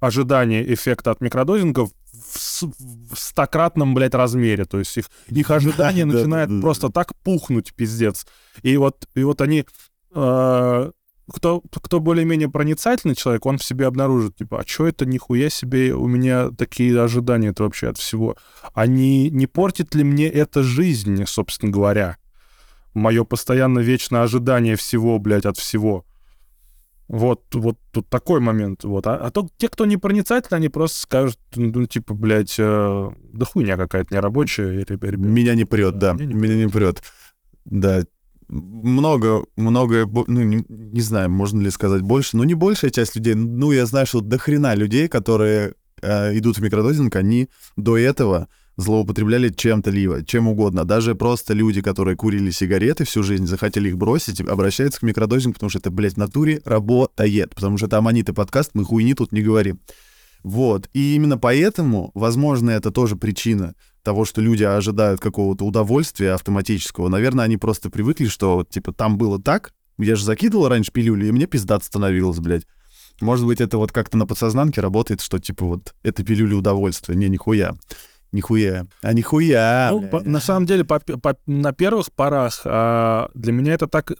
[0.00, 1.90] ожидание эффекта от микродозинга в,
[2.38, 4.64] с- в стократном, блядь, размере.
[4.64, 8.26] То есть их, их ожидание Да, да, начинает просто так пухнуть, пиздец.
[8.62, 9.66] И вот, и вот они...
[10.14, 10.90] э,
[11.32, 15.94] кто, кто более-менее проницательный человек, он в себе обнаружит, типа, а что это нихуя себе,
[15.94, 18.36] у меня такие ожидания это вообще от всего.
[18.74, 22.16] А не, не портит ли мне это жизнь, собственно говоря?
[22.94, 26.04] Мое постоянно вечное ожидание всего, блядь, от всего.
[27.08, 28.84] Вот, вот тут такой момент.
[28.84, 29.06] Вот.
[29.06, 33.46] А, а то те, кто не проницательны, они просто скажут, ну, типа, блядь, э, да
[33.46, 34.80] хуйня какая-то нерабочая.
[34.80, 36.12] и, ребя- ребят, Меня не прет, да.
[36.12, 37.02] Не Меня не прет.
[37.64, 38.02] Да.
[38.48, 43.16] Много, много, бо- ну, не, не знаю, можно ли сказать больше, но не большая часть
[43.16, 47.96] людей, ну, я знаю, что до хрена людей, которые э, идут в микродозинг, они до
[47.96, 50.84] этого злоупотребляли чем-то либо, чем угодно.
[50.84, 55.68] Даже просто люди, которые курили сигареты всю жизнь, захотели их бросить, обращаются к микродозингу, потому
[55.68, 57.54] что это, блядь, в натуре работает.
[57.54, 59.80] Потому что это аммонит и подкаст, мы хуйни тут не говорим.
[60.44, 60.88] Вот.
[60.92, 63.74] И именно поэтому, возможно, это тоже причина
[64.08, 67.08] того, что люди ожидают какого-то удовольствия автоматического.
[67.10, 71.30] Наверное, они просто привыкли, что, типа, там было так, я же закидывал раньше пилюли, и
[71.30, 72.66] мне пиздат становилось, блядь.
[73.20, 77.16] Может быть, это вот как-то на подсознанке работает, что, типа, вот, это пилюли удовольствия.
[77.16, 77.74] Не, нихуя.
[78.32, 78.86] Нихуя.
[79.02, 79.90] А нихуя.
[79.92, 84.12] Ну, по- на самом деле, по- по- на первых порах а, для меня это так,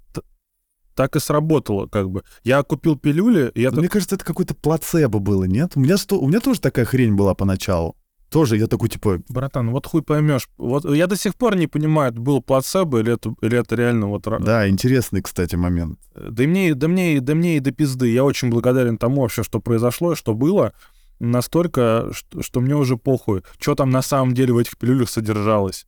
[0.95, 2.24] так и сработало, как бы.
[2.45, 5.72] Я купил пилюли, и я Мне кажется, это какой-то плацебо было, нет?
[5.76, 6.20] У меня, сто...
[6.20, 7.97] у меня тоже такая хрень была поначалу.
[8.31, 10.49] Тоже я такой, типа, Братан, вот хуй поймешь.
[10.59, 14.09] Вот я до сих пор не понимаю, это был плацебо или это, или это реально
[14.09, 14.24] вот...
[14.41, 15.99] да, интересный, кстати, момент.
[16.14, 18.09] Да и мне, да мне, да мне и до пизды.
[18.09, 20.72] Я очень благодарен тому вообще, что произошло, что было.
[21.20, 23.43] Настолько, что, что мне уже похуй.
[23.59, 25.87] Что там на самом деле в этих пилюлях содержалось.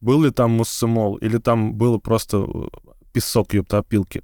[0.00, 2.68] Был ли там муссимол, или там было просто э,
[3.12, 4.22] песок, ёпта, опилки.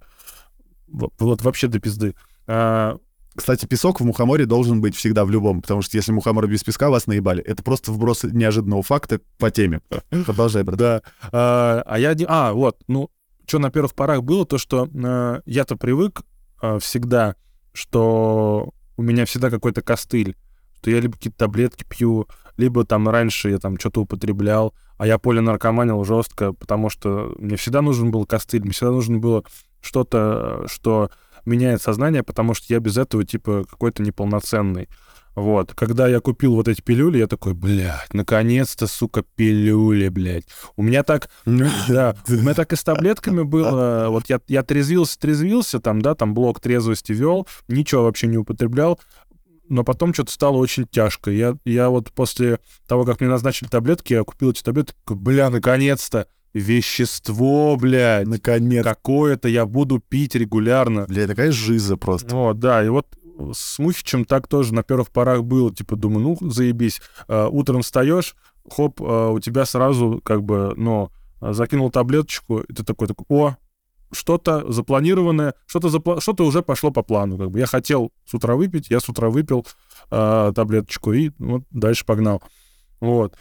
[0.88, 2.14] Вот, вот вообще до пизды.
[2.46, 2.96] А,
[3.38, 6.90] Кстати, песок в мухоморе должен быть всегда в любом, потому что если мухомор без песка,
[6.90, 7.40] вас наебали.
[7.44, 9.80] Это просто вброс неожиданного факта по теме.
[10.26, 10.76] Продолжай, брат.
[10.76, 11.02] Да.
[11.30, 12.16] А, а я...
[12.26, 13.10] А, вот, ну,
[13.46, 16.22] что на первых порах было, то, что э, я-то привык
[16.60, 17.36] э, всегда,
[17.72, 20.34] что у меня всегда какой-то костыль,
[20.80, 22.26] что я либо какие-то таблетки пью,
[22.56, 27.82] либо там раньше я там что-то употреблял, а я полинаркоманил жестко, потому что мне всегда
[27.82, 29.44] нужен был костыль, мне всегда нужно было
[29.80, 31.12] что-то, что
[31.48, 34.88] меняет сознание, потому что я без этого, типа, какой-то неполноценный.
[35.34, 35.72] Вот.
[35.72, 40.44] Когда я купил вот эти пилюли, я такой, блядь, наконец-то, сука, пилюли, блядь.
[40.76, 44.08] У меня так, да, у меня так и с таблетками было.
[44.08, 48.98] Вот я, я трезвился, трезвился, там, да, там блок трезвости вел, ничего вообще не употреблял,
[49.68, 51.30] но потом что-то стало очень тяжко.
[51.30, 56.26] Я, я вот после того, как мне назначили таблетки, я купил эти таблетки, бля, наконец-то,
[56.58, 58.84] вещество, блядь, Наконец.
[58.84, 61.06] какое-то я буду пить регулярно.
[61.08, 62.34] Бля, такая жиза просто.
[62.34, 63.06] Вот, да, и вот
[63.52, 67.00] с Мухичем так тоже на первых порах было, типа, думаю, ну, заебись.
[67.28, 68.34] А, утром встаешь,
[68.70, 73.56] хоп, а, у тебя сразу, как бы, ну, закинул таблеточку, и ты такой, такой, о,
[74.10, 77.58] что-то запланированное, что-то запла- что-то уже пошло по плану, как бы.
[77.58, 79.66] Я хотел с утра выпить, я с утра выпил
[80.10, 82.42] а, таблеточку и вот дальше погнал.
[83.00, 83.36] Вот.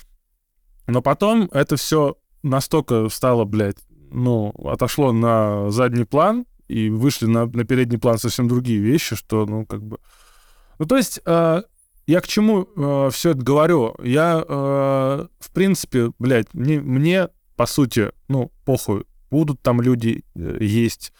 [0.88, 2.18] Но потом это все
[2.50, 3.78] настолько стало, блядь,
[4.12, 9.46] ну, отошло на задний план, и вышли на, на передний план совсем другие вещи, что,
[9.46, 10.00] ну, как бы...
[10.80, 11.62] Ну, то есть, э,
[12.08, 13.96] я к чему все это говорю?
[14.04, 20.58] Я, э, в принципе, блядь, мне, мне, по сути, ну, похуй, будут там люди э,
[20.62, 21.14] есть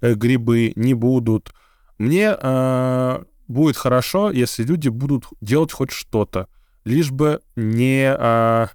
[0.00, 1.52] э, грибы, не будут.
[1.98, 6.48] Мне э, будет хорошо, если люди будут делать хоть что-то,
[6.84, 8.66] лишь бы не, э,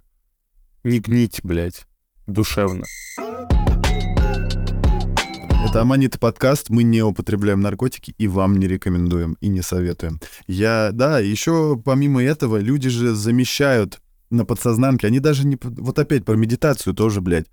[0.84, 1.86] не гнить, блядь,
[2.30, 2.84] душевно.
[5.68, 6.70] Это Аманита подкаст.
[6.70, 10.18] Мы не употребляем наркотики и вам не рекомендуем и не советуем.
[10.46, 14.00] Я, да, еще помимо этого, люди же замещают
[14.30, 15.06] на подсознанке.
[15.06, 15.58] Они даже не...
[15.62, 17.46] Вот опять про медитацию тоже, блядь.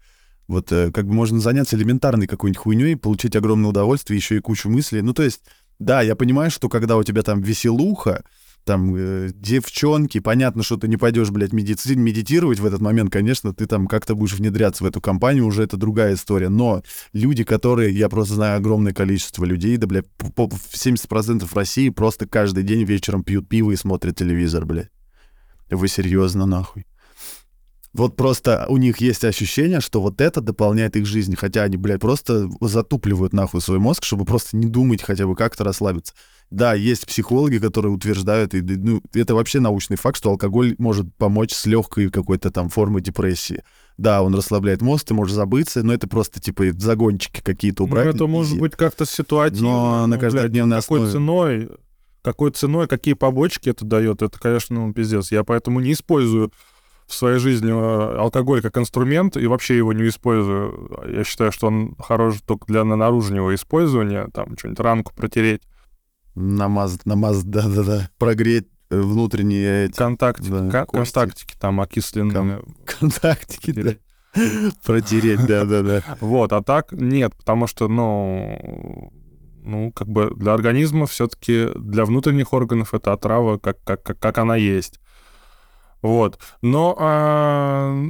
[0.47, 4.69] Вот э, как бы можно заняться элементарной какой-нибудь хуйней, получить огромное удовольствие, еще и кучу
[4.69, 5.01] мыслей.
[5.01, 5.41] Ну, то есть,
[5.77, 8.23] да, я понимаю, что когда у тебя там веселуха,
[8.67, 13.53] там э, девчонки, понятно, что ты не пойдешь, блядь, медици- медитировать в этот момент, конечно,
[13.53, 16.49] ты там как-то будешь внедряться в эту компанию, уже это другая история.
[16.49, 21.55] Но люди, которые, я просто знаю огромное количество людей, да, блядь, по- по- 70% в
[21.55, 24.89] России просто каждый день вечером пьют пиво и смотрят телевизор, блядь.
[25.69, 26.85] Вы серьезно, нахуй?
[27.93, 32.01] Вот просто у них есть ощущение, что вот это дополняет их жизнь, хотя они, блядь,
[32.01, 36.13] просто затупливают нахуй свой мозг, чтобы просто не думать хотя бы как-то расслабиться.
[36.49, 41.51] Да, есть психологи, которые утверждают, и, ну, это вообще научный факт, что алкоголь может помочь
[41.51, 43.63] с легкой какой-то там формой депрессии.
[43.97, 48.15] Да, он расслабляет мозг, ты можешь забыться, но это просто типа загончики какие-то Ну, убрать.
[48.15, 49.67] это может быть как-то ситуативно.
[49.69, 51.11] Но на ну, каждодневной блядь, какой основе.
[51.11, 51.69] ценой,
[52.21, 55.31] какой ценой, какие побочки это дает, это, конечно, ну, пиздец.
[55.31, 56.51] Я поэтому не использую
[57.07, 60.91] в своей жизни э, алкоголь как инструмент и вообще его не использую.
[61.11, 65.61] Я считаю, что он хорош только для наружного использования, там что-нибудь ранку протереть,
[66.39, 68.09] Намаз, намаз, да-да-да.
[68.19, 71.13] Прогреть э, внутренние эти контактики, Да, ка- кости.
[71.13, 72.61] контактики там окисленные.
[72.85, 73.81] контактики, да.
[73.81, 74.81] протереть.
[74.85, 76.03] Протереть, да-да-да.
[76.21, 79.11] Вот, а так нет, потому что, ну,
[79.63, 84.37] ну, как бы для организма все-таки, для внутренних органов это отрава, как, как, как, как
[84.37, 84.99] она есть.
[86.03, 86.39] Вот.
[86.61, 88.05] Но а,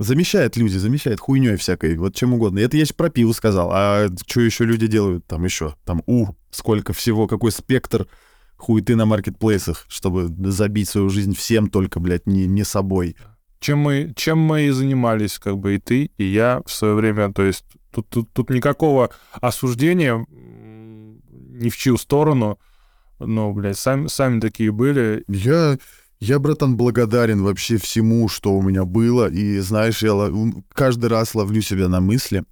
[0.00, 2.58] Замещает люди, замещает хуйней всякой, вот чем угодно.
[2.60, 3.70] Это я про пиво сказал.
[3.70, 5.74] А что еще люди делают там еще?
[5.84, 8.08] Там, у, сколько всего, какой спектр
[8.56, 13.14] хуеты на маркетплейсах, чтобы забить свою жизнь всем только, блядь, не, не собой.
[13.58, 17.30] Чем мы, чем мы и занимались, как бы и ты, и я в свое время.
[17.30, 22.58] То есть тут, тут, тут никакого осуждения ни в чью сторону.
[23.18, 25.24] Но, блядь, сами, сами такие были.
[25.28, 25.76] Я
[26.20, 29.30] я, братан, благодарен вообще всему, что у меня было.
[29.30, 30.30] И, знаешь, я
[30.74, 32.44] каждый раз ловлю себя на мысли,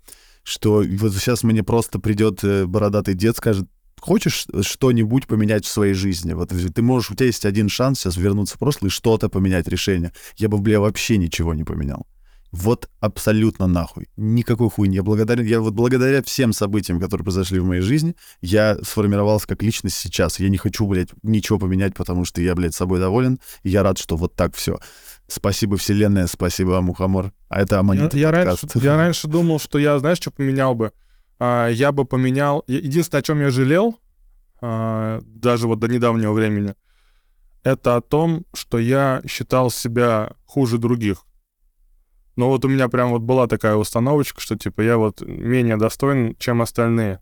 [0.42, 3.68] что вот сейчас мне просто придет э, бородатый дед, скажет,
[4.00, 6.32] хочешь что-нибудь поменять в своей жизни?
[6.32, 9.68] Вот ты можешь, у тебя есть один шанс сейчас вернуться в прошлое и что-то поменять
[9.68, 10.12] решение.
[10.36, 12.06] Я бы, бля, вообще ничего не поменял.
[12.50, 14.08] Вот абсолютно нахуй.
[14.16, 14.96] Никакой хуйни.
[14.96, 15.44] Я благодарен.
[15.44, 20.40] Я вот благодаря всем событиям, которые произошли в моей жизни, я сформировался как личность сейчас.
[20.40, 23.38] Я не хочу, блядь, ничего поменять, потому что я, блядь, собой доволен.
[23.64, 24.78] И я рад, что вот так все.
[25.26, 27.32] Спасибо, Вселенная, спасибо, Мухомор.
[27.48, 28.14] А это Аманит.
[28.14, 30.92] Я, я, раньше, я раньше думал, что я, знаешь, что поменял бы?
[31.38, 32.64] А, я бы поменял...
[32.66, 34.00] Единственное, о чем я жалел,
[34.62, 36.74] а, даже вот до недавнего времени,
[37.62, 41.24] это о том, что я считал себя хуже других.
[42.38, 46.36] Но вот у меня прям вот была такая установочка, что типа я вот менее достоин,
[46.38, 47.18] чем остальные.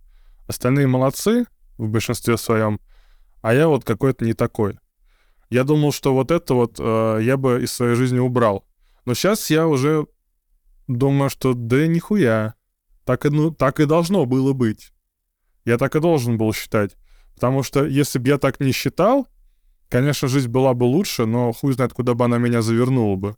[0.47, 1.47] Остальные молодцы
[1.79, 2.81] в большинстве своем,
[3.41, 4.79] а я вот какой-то не такой.
[5.49, 8.67] Я думал, что вот это вот э, я бы из своей жизни убрал.
[9.07, 10.07] Но сейчас я уже
[10.87, 12.53] думаю, что да нихуя.
[13.07, 14.93] Так и, ну, так и должно было быть.
[15.65, 16.95] Я так и должен был считать.
[17.35, 19.27] Потому что если бы я так не считал,
[19.89, 23.37] конечно, жизнь была бы лучше, но хуй знает, куда бы она меня завернула бы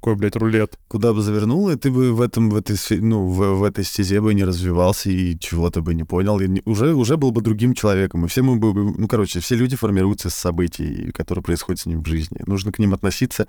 [0.00, 0.78] какой, блядь, рулет.
[0.88, 4.20] Куда бы завернул, и ты бы в этом, в этой, ну, в, в этой стезе
[4.20, 7.74] бы не развивался и чего-то бы не понял, и не, уже, уже был бы другим
[7.74, 8.24] человеком.
[8.24, 12.02] И все мы бы, ну, короче, все люди формируются с событий, которые происходят с ним
[12.02, 12.38] в жизни.
[12.46, 13.46] Нужно к ним относиться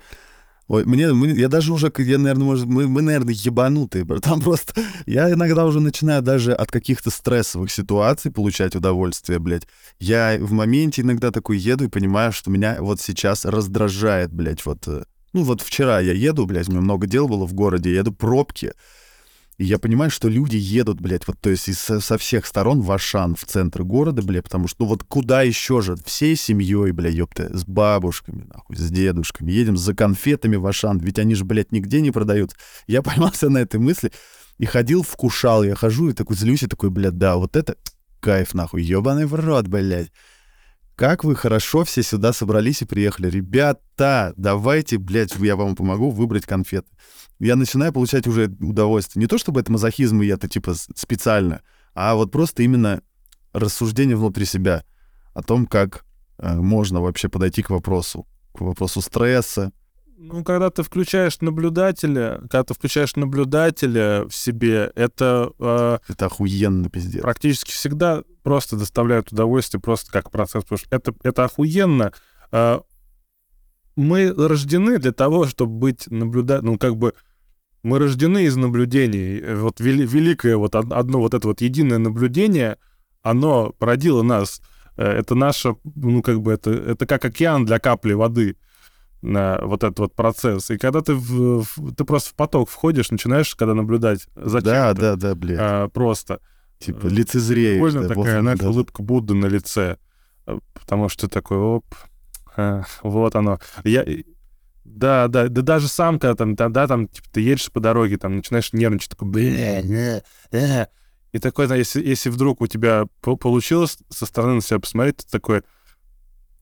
[0.68, 4.80] Ой, мне, мне, я даже уже, я, наверное, может, мы, мы, наверное, ебанутые, там просто,
[5.06, 9.66] я иногда уже начинаю даже от каких-то стрессовых ситуаций получать удовольствие, блядь.
[9.98, 14.86] Я в моменте иногда такой еду и понимаю, что меня вот сейчас раздражает, блядь, вот
[14.86, 15.02] э,
[15.32, 18.72] ну вот вчера я еду, блядь, у меня много дел было в городе, еду пробки,
[19.58, 22.90] и я понимаю, что люди едут, блядь, вот, то есть из, со всех сторон в
[22.90, 27.14] Ашан, в центр города, блядь, потому что, ну вот куда еще же, всей семьей, блядь,
[27.14, 31.70] ёпта, с бабушками, нахуй, с дедушками, едем за конфетами в Ашан, ведь они же, блядь,
[31.70, 32.56] нигде не продают.
[32.86, 34.10] Я поймался на этой мысли
[34.58, 37.76] и ходил, вкушал, я хожу и такой злюсь, и такой, блядь, да, вот это
[38.20, 40.10] кайф, нахуй, ёбаный в рот, блядь.
[41.02, 43.28] Как вы хорошо все сюда собрались и приехали.
[43.28, 46.86] Ребята, давайте, блядь, я вам помогу выбрать конфеты.
[47.40, 49.20] Я начинаю получать уже удовольствие.
[49.20, 53.02] Не то чтобы это мазохизм, и это типа специально, а вот просто именно
[53.52, 54.84] рассуждение внутри себя
[55.34, 56.04] о том, как
[56.38, 59.72] э, можно вообще подойти к вопросу, к вопросу стресса,
[60.22, 65.52] ну, когда ты включаешь наблюдателя, когда ты включаешь наблюдателя в себе, это...
[65.58, 67.22] Э, это охуенно, пиздец.
[67.22, 72.12] Практически всегда просто доставляет удовольствие, просто как процесс, потому что это, это охуенно.
[72.52, 72.80] Э,
[73.96, 77.14] мы рождены для того, чтобы быть наблюдателем, ну, как бы
[77.82, 79.42] мы рождены из наблюдений.
[79.56, 82.78] Вот вели, великое вот одно вот это вот единое наблюдение,
[83.22, 84.62] оно породило нас.
[84.96, 88.56] Э, это наше, ну, как бы это, это как океан для капли воды
[89.22, 90.70] на вот этот вот процесс.
[90.70, 94.92] И когда ты, в, в, ты просто в поток входишь, начинаешь, когда наблюдать за Да,
[94.94, 95.58] да, да, блядь.
[95.60, 96.40] А, просто.
[96.78, 97.76] Типа лицезреешь.
[97.76, 98.68] Прикольно да, такая, знаешь, да.
[98.68, 99.96] улыбка Будды на лице.
[100.46, 101.86] Э, потому что такой, оп,
[102.56, 103.60] а, вот оно.
[103.84, 104.04] Я,
[104.84, 108.18] да, да, да даже сам, когда там, да, да, там, типа, ты едешь по дороге,
[108.18, 109.80] там, начинаешь нервничать, такой, бля,
[111.32, 115.62] и такой, если, если вдруг у тебя получилось со стороны на себя посмотреть, ты такой,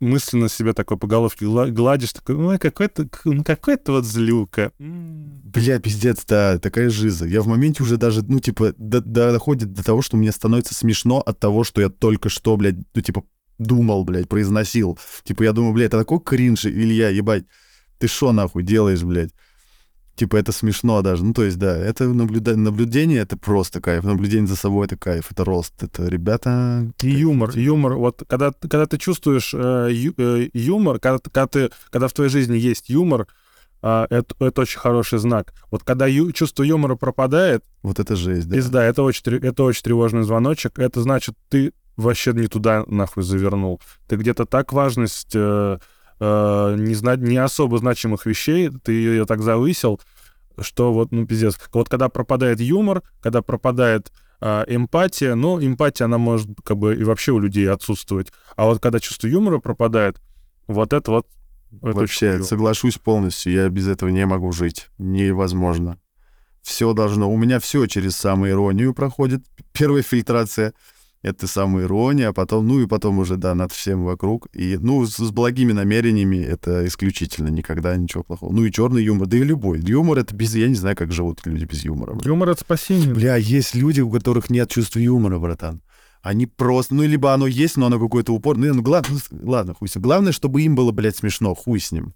[0.01, 4.72] мысленно себя такой по головке гладишь, такой, ну, какой-то, ну, какой-то вот злюка.
[4.78, 7.26] Бля, пиздец, да, такая жиза.
[7.26, 11.20] Я в моменте уже даже, ну, типа, до, доходит до того, что мне становится смешно
[11.20, 13.24] от того, что я только что, блядь, ну, типа,
[13.59, 14.98] думал, блядь, произносил.
[15.22, 17.44] Типа, я думаю, блядь, это такой кринж, Илья, ебать,
[17.98, 19.32] ты что нахуй делаешь, блядь?
[20.21, 21.25] Типа, это смешно даже.
[21.25, 22.55] Ну, то есть, да, это наблюда...
[22.55, 24.05] наблюдение, это просто кайф.
[24.05, 25.83] Наблюдение за собой— это кайф, это рост.
[25.83, 26.93] Это, ребята...
[27.01, 27.95] И юмор, юмор.
[27.95, 32.29] Вот когда, когда ты чувствуешь э, ю, э, юмор, когда, когда, ты, когда в твоей
[32.29, 33.29] жизни есть юмор,
[33.83, 35.55] э, это, это очень хороший знак.
[35.71, 37.64] Вот когда ю, чувство юмора пропадает...
[37.83, 38.57] Вот это жесть, да.
[38.57, 40.79] Пизда, это очень, это очень тревожный звоночек.
[40.79, 43.81] Это значит, ты вообще не туда нахуй завернул.
[44.07, 45.33] Ты где-то так важность...
[45.35, 45.79] Э,
[46.21, 50.01] э, не, зна- не особо значимых вещей, ты ее так завысил,
[50.59, 51.59] что вот, ну, пиздец.
[51.73, 57.03] Вот когда пропадает юмор, когда пропадает э, эмпатия, ну, эмпатия, она может как бы и
[57.03, 58.33] вообще у людей отсутствовать.
[58.57, 60.21] А вот когда чувство юмора пропадает,
[60.66, 61.27] вот это вот
[61.83, 63.53] Это Вообще, соглашусь полностью.
[63.53, 64.89] Я без этого не могу жить.
[64.99, 65.99] Невозможно.
[66.62, 67.31] Все должно...
[67.31, 69.43] У меня все через самоиронию проходит.
[69.73, 70.75] Первая фильтрация—
[71.23, 74.49] это самоирония, а потом, ну и потом уже, да, над всем вокруг.
[74.55, 78.53] И, ну, с, с благими намерениями это исключительно никогда ничего плохого.
[78.53, 79.81] Ну и черный юмор, да и любой.
[79.81, 80.55] Юмор— это без...
[80.55, 82.12] Я не знаю, как живут люди без юмора.
[82.12, 82.29] круто.
[82.29, 83.12] Юмор— это спасение.
[83.12, 85.83] Бля, есть люди, у которых нет чувства юмора, братан.
[86.23, 88.57] Они просто, ну, либо оно есть, но оно какой-то упор.
[88.57, 90.03] Ну, ну, главное, ладно, хуй с ним.
[90.03, 92.14] Главное, чтобы им было, блядь, смешно, хуй с ним.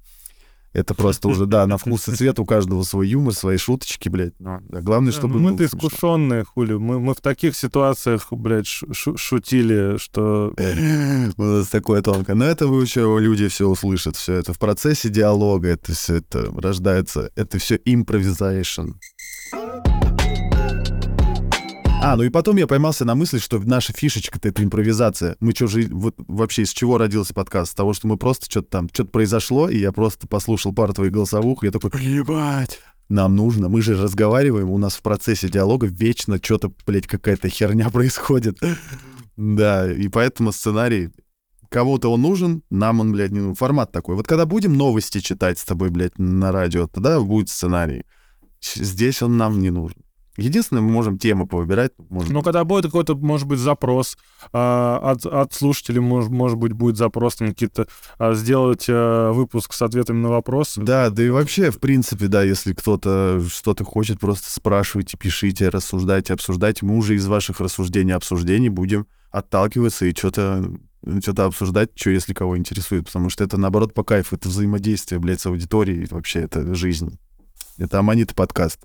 [0.75, 4.35] Это просто уже, да, на вкус и цвет у каждого свой юмор, свои шуточки, блядь.
[4.41, 6.75] Но, да, главное, чтобы ну, Мы-то искушенные, хули.
[6.75, 10.53] Мы, мы в таких ситуациях, блядь, шу- шу- шутили, что...
[11.37, 12.35] У нас такое тонкое.
[12.35, 14.17] Но это вы еще люди все услышат.
[14.17, 15.69] Все это в процессе диалога.
[15.69, 17.31] Это все это рождается.
[17.37, 18.91] Это все импровизейшн.
[22.07, 25.37] А, ну и потом я поймался на мысли, что наша фишечка-то это импровизация.
[25.41, 27.73] Мы что же, вот вообще из чего родился подкаст?
[27.73, 31.13] С того, что мы просто что-то там, что-то произошло, и я просто послушал пару твоих
[31.13, 32.79] голосовух, и я такой, ебать,
[33.09, 37.89] нам нужно, мы же разговариваем, у нас в процессе диалога вечно что-то, блядь, какая-то херня
[37.89, 38.59] происходит.
[39.39, 41.09] Да, и поэтому сценарий
[41.71, 43.55] кому-то он нужен, нам он, блядь, не нужен.
[43.55, 44.15] Формат такой.
[44.15, 48.05] Вот когда будем новости читать с тобой, блядь, на радио, тогда будет сценарий.
[48.61, 50.04] Здесь он нам не нужен.
[50.37, 51.93] Единственное, мы можем темы повыбирать.
[52.11, 54.19] Может, Ну, когда будет какой-то, может быть, запрос
[54.53, 57.87] а, от, от слушателей, может, может быть, будет запрос на какие-то...
[58.19, 60.81] а, сделать а, выпуск с ответами на вопросы.
[60.81, 66.33] Да, да и вообще, в принципе, да, если кто-то что-то хочет, просто спрашивайте, пишите, рассуждайте,
[66.33, 66.85] обсуждайте.
[66.85, 70.69] Мы уже из ваших рассуждений, обсуждений будем отталкиваться и что-то
[71.21, 75.41] что-то обсуждать, что если кого интересует, потому что это, наоборот, по кайфу, это взаимодействие, блядь,
[75.41, 77.19] с аудиторией, вообще, это жизнь.
[77.77, 78.81] Это Аманита подкаст.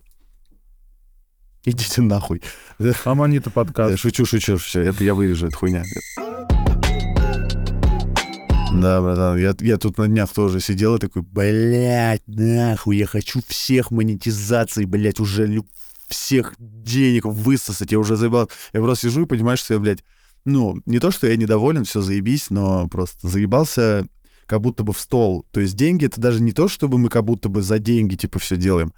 [1.65, 2.41] Идите нахуй.
[3.03, 3.99] Аманита подкаст.
[3.99, 5.83] шучу, шучу, все, это я вырежу, это хуйня.
[8.73, 13.41] Да, братан, я, я тут на днях тоже сидел и такой, блядь, нахуй, я хочу
[13.47, 15.63] всех монетизаций, блядь, уже
[16.07, 18.49] всех денег высосать, я уже заебал.
[18.71, 20.03] Я просто сижу и понимаю, что я, блядь,
[20.45, 24.07] ну, не то, что я недоволен, все заебись, но просто заебался
[24.45, 25.45] как будто бы в стол.
[25.51, 28.39] То есть деньги— это даже не то, чтобы мы как будто бы за деньги, типа,
[28.39, 28.93] все делаем.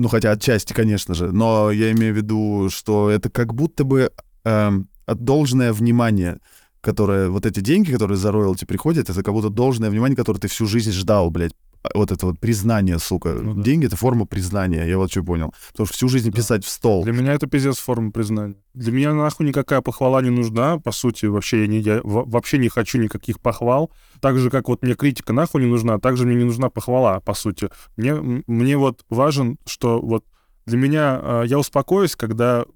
[0.00, 1.30] Ну, хотя отчасти, конечно же.
[1.30, 4.10] Но я имею в виду, что это как будто бы
[4.44, 6.38] от- должное внимание,
[6.80, 7.28] которое...
[7.28, 10.66] Вот эти деньги, которые за роялти приходят, это как будто должное внимание, которое ты всю
[10.66, 11.52] жизнь ждал, блядь.
[11.82, 13.32] А Вот это вот признание, сука.
[13.32, 13.62] Ну да.
[13.62, 15.54] Деньги— это форма признания, я вот что понял.
[15.72, 16.36] Потому что всю жизнь Да.
[16.36, 17.04] писать в стол.
[17.04, 18.56] Для меня это пиздец форма признания.
[18.74, 20.78] Для меня нахуй никакая похвала не нужна.
[20.78, 23.90] По сути, вообще я, не, я во- вообще не хочу никаких похвал.
[24.20, 27.20] Так же, как вот мне критика нахуй не нужна, так же мне не нужна похвала,
[27.20, 27.70] по сути.
[27.96, 28.14] Мне,
[28.46, 30.24] мне вот важен, что вот
[30.66, 32.66] для меня э, я успокоюсь, когда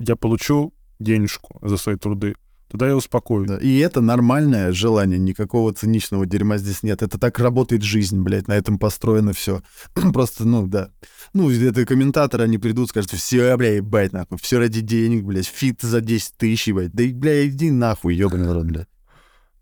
[0.00, 2.34] я получу денежку за свои труды.
[2.70, 3.48] Тогда я успокоюсь.
[3.48, 3.56] Да.
[3.56, 7.02] И это нормальное желание, никакого циничного дерьма здесь нет.
[7.02, 9.62] Это так работает жизнь, блядь, на этом построено все.
[10.12, 10.90] Просто, ну, да.
[11.32, 15.80] Ну, это комментаторы, они придут, скажут, все, бля, ебать, нахуй, все ради денег, блядь, фит
[15.80, 16.92] за 10 тысяч, ебать.
[16.92, 18.88] Да, и, бля, иди нахуй, ебаный рот, блядь.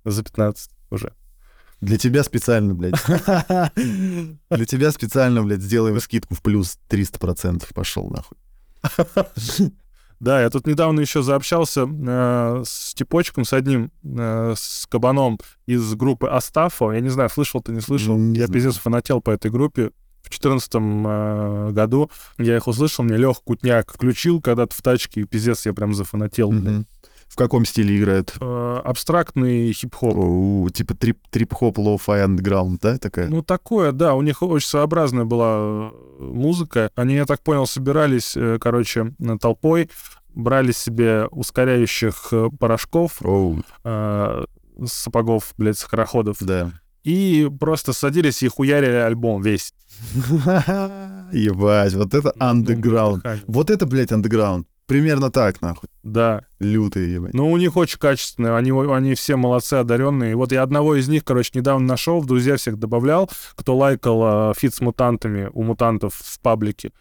[0.04, 1.12] За 15 уже.
[1.80, 3.00] Для тебя специально, блядь.
[3.76, 7.72] Для тебя специально, блядь, сделаем скидку в плюс 300%.
[7.72, 8.38] Пошел нахуй.
[10.18, 15.94] Да, я тут недавно еще заобщался э, с типочком, с одним, э, с кабаном из
[15.94, 16.92] группы Астафо.
[16.92, 18.16] Я не знаю, слышал ты, не слышал.
[18.16, 19.90] Не я пиздец фанател по этой группе.
[20.22, 25.24] В четырнадцатом э, году я их услышал, мне Лех Кутняк включил когда-то в тачке, и
[25.24, 26.50] пиздец, я прям зафанател.
[26.50, 26.86] блядь.
[27.28, 28.34] В каком стиле играет?
[28.40, 30.72] Э, абстрактный хип-хоп.
[30.72, 33.28] Типа трип- трип-хоп, lo-fi, андеграунд, да, такая?
[33.28, 36.90] Ну, такое, да, у них очень своеобразная была э, музыка.
[36.94, 39.90] Они, я так понял, собирались, э, короче, толпой,
[40.34, 43.20] брали себе ускоряющих порошков,
[43.84, 44.44] э,
[44.86, 46.70] сапогов, блядь, скороходов, да.
[47.04, 49.72] и просто садились и хуярили альбом весь.
[51.32, 53.22] Ебать, вот это Ну, андеграунд.
[53.22, 53.44] дыхание.
[53.46, 54.66] Вот это, блядь, андеграунд.
[54.86, 55.88] Примерно так, нахуй.
[56.04, 56.42] Да.
[56.60, 57.34] Лютый, ебать.
[57.34, 60.36] Ну, у них очень качественно, они, они все молодцы, одаренные.
[60.36, 64.54] Вот я одного из них, короче, недавно нашел, в друзья всех добавлял, кто лайкал э,
[64.56, 66.92] фит с мутантами у мутантов в паблике.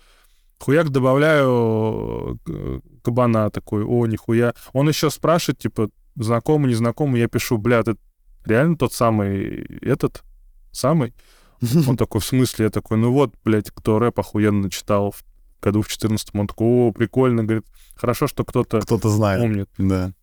[0.59, 4.55] Хуяк добавляю э, кабана такой, о, нихуя.
[4.73, 7.97] Он еще спрашивает, типа, знакомый, незнакомый, я пишу, бля, ты
[8.45, 10.23] реально тот самый этот?
[10.71, 11.13] Самый?
[11.88, 12.65] Он такой, в смысле?
[12.65, 15.23] Я такой, ну вот, блядь, кто рэп охуенно читал в
[15.66, 19.41] году в 14 Он такой, о, прикольно, говорит, хорошо, что кто-то Кто-то знает.
[19.41, 19.70] помнит.
[19.78, 20.13] Да.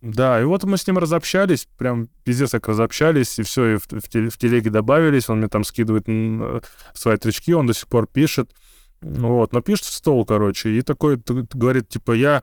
[0.00, 3.86] Да, и вот мы с ним разобщались, прям пиздец как разобщались, и все, и в,
[3.86, 6.60] в, в телеге добавились, он мне там скидывает э,
[6.94, 8.50] свои тречки, он до сих пор пишет.
[9.02, 11.20] Вот, но пишет в стол, короче, и такой
[11.52, 12.42] говорит, типа, я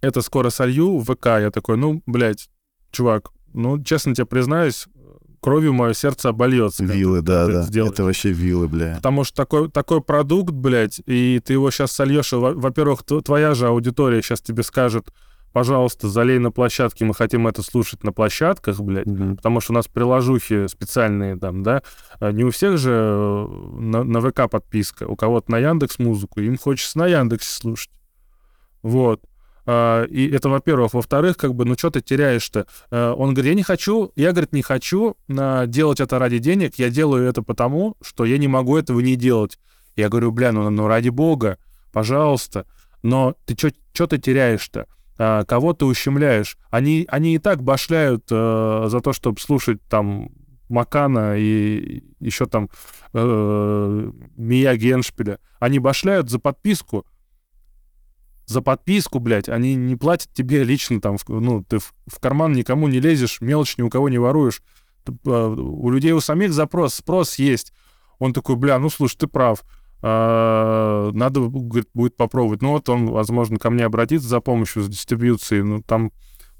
[0.00, 1.26] это скоро солью в ВК.
[1.26, 2.48] Я такой, ну, блядь,
[2.90, 4.86] чувак, ну, честно тебе признаюсь,
[5.40, 6.84] кровью мое сердце обольется.
[6.84, 7.62] Вилы, да, да.
[7.62, 7.92] сделаешь.
[7.94, 8.94] Это вообще вилы, бля.
[8.96, 14.22] Потому что такой, такой продукт, блядь, и ты его сейчас сольешь, во-первых, твоя же аудитория
[14.22, 15.08] сейчас тебе скажет,
[15.52, 19.36] пожалуйста, залей на площадке, мы хотим это слушать на площадках, блядь, Мгм.
[19.36, 21.82] потому что у нас приложухи специальные там, да,
[22.20, 23.46] А не у всех же э,
[23.80, 27.90] на, на ВК подписка, у кого-то на Яндекс Музыку, им хочется на Яндексе слушать.
[28.82, 29.20] Вот.
[29.70, 30.94] А, И это, во-первых.
[30.94, 32.66] Во-вторых, как бы, ну что ты теряешь-то?
[32.90, 36.76] Э, Он говорит, я не хочу, я, говорит, не хочу а, делать это ради денег,
[36.76, 39.58] я делаю это потому, что я не могу этого не делать.
[39.94, 41.58] Я говорю, бля, ну, ну ради бога,
[41.92, 42.64] пожалуйста.
[43.02, 43.54] Но ты
[43.92, 44.86] что ты теряешь-то?
[45.18, 46.56] А, Кого ты ущемляешь?
[46.70, 50.30] Они, они и так башляют э, за то, чтобы слушать там
[50.70, 52.70] Макана и еще там
[53.12, 55.40] э, Мия Геншпиля.
[55.60, 57.04] Они башляют за подписку.
[58.48, 62.88] За подписку, блядь, они не платят тебе лично там, ну, ты в, в карман никому
[62.88, 64.62] не лезешь, мелочь ни у кого не воруешь.
[65.04, 67.74] Ты, э, у людей у самих запрос, спрос есть.
[68.18, 69.64] Он такой, бля, ну, слушай, ты прав.
[70.00, 72.62] А, Надо, говорит, будет попробовать.
[72.62, 75.62] Ну, вот он, возможно, ко мне обратится за помощью с дистрибьюцией.
[75.62, 76.10] Ну, там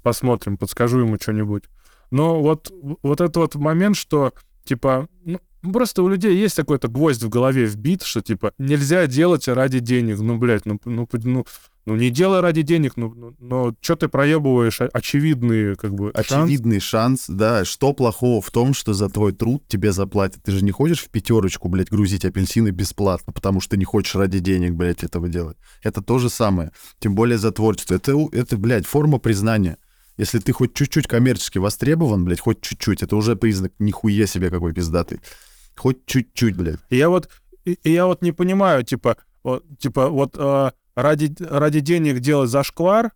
[0.03, 1.63] посмотрим, подскажу ему что-нибудь.
[2.11, 2.71] Но вот,
[3.01, 4.31] вот этот вот момент, что,
[4.63, 9.47] типа, ну, просто у людей есть какой-то гвоздь в голове вбит, что, типа, нельзя делать
[9.47, 10.19] ради денег.
[10.19, 11.45] Ну, блядь, ну, ну, ну,
[11.85, 16.11] ну не делай ради денег, ну, ну, но что ты проебываешь очевидные, как бы?
[16.11, 17.65] Очевидный шанс, да.
[17.65, 20.43] Что плохого в том, что за твой труд тебе заплатят?
[20.43, 24.39] Ты же не хочешь в пятерочку, блядь, грузить апельсины бесплатно, потому что не хочешь ради
[24.39, 25.57] денег, блядь, этого делать.
[25.83, 26.71] Это то же самое.
[26.99, 27.95] Тем более за творчество.
[27.95, 29.77] Это, это блядь, форма признания.
[30.19, 34.73] Если ты хоть чуть-чуть коммерчески востребован, блядь, хоть чуть-чуть, это уже признак нихуя себе какой
[34.73, 35.21] пиздатый.
[35.79, 36.79] Хоть чуть-чуть, блядь.
[36.89, 37.29] И я вот,
[37.63, 42.49] и, и я вот не понимаю, типа, вот, типа, вот э, ради, ради денег делать
[42.49, 43.11] зашквар,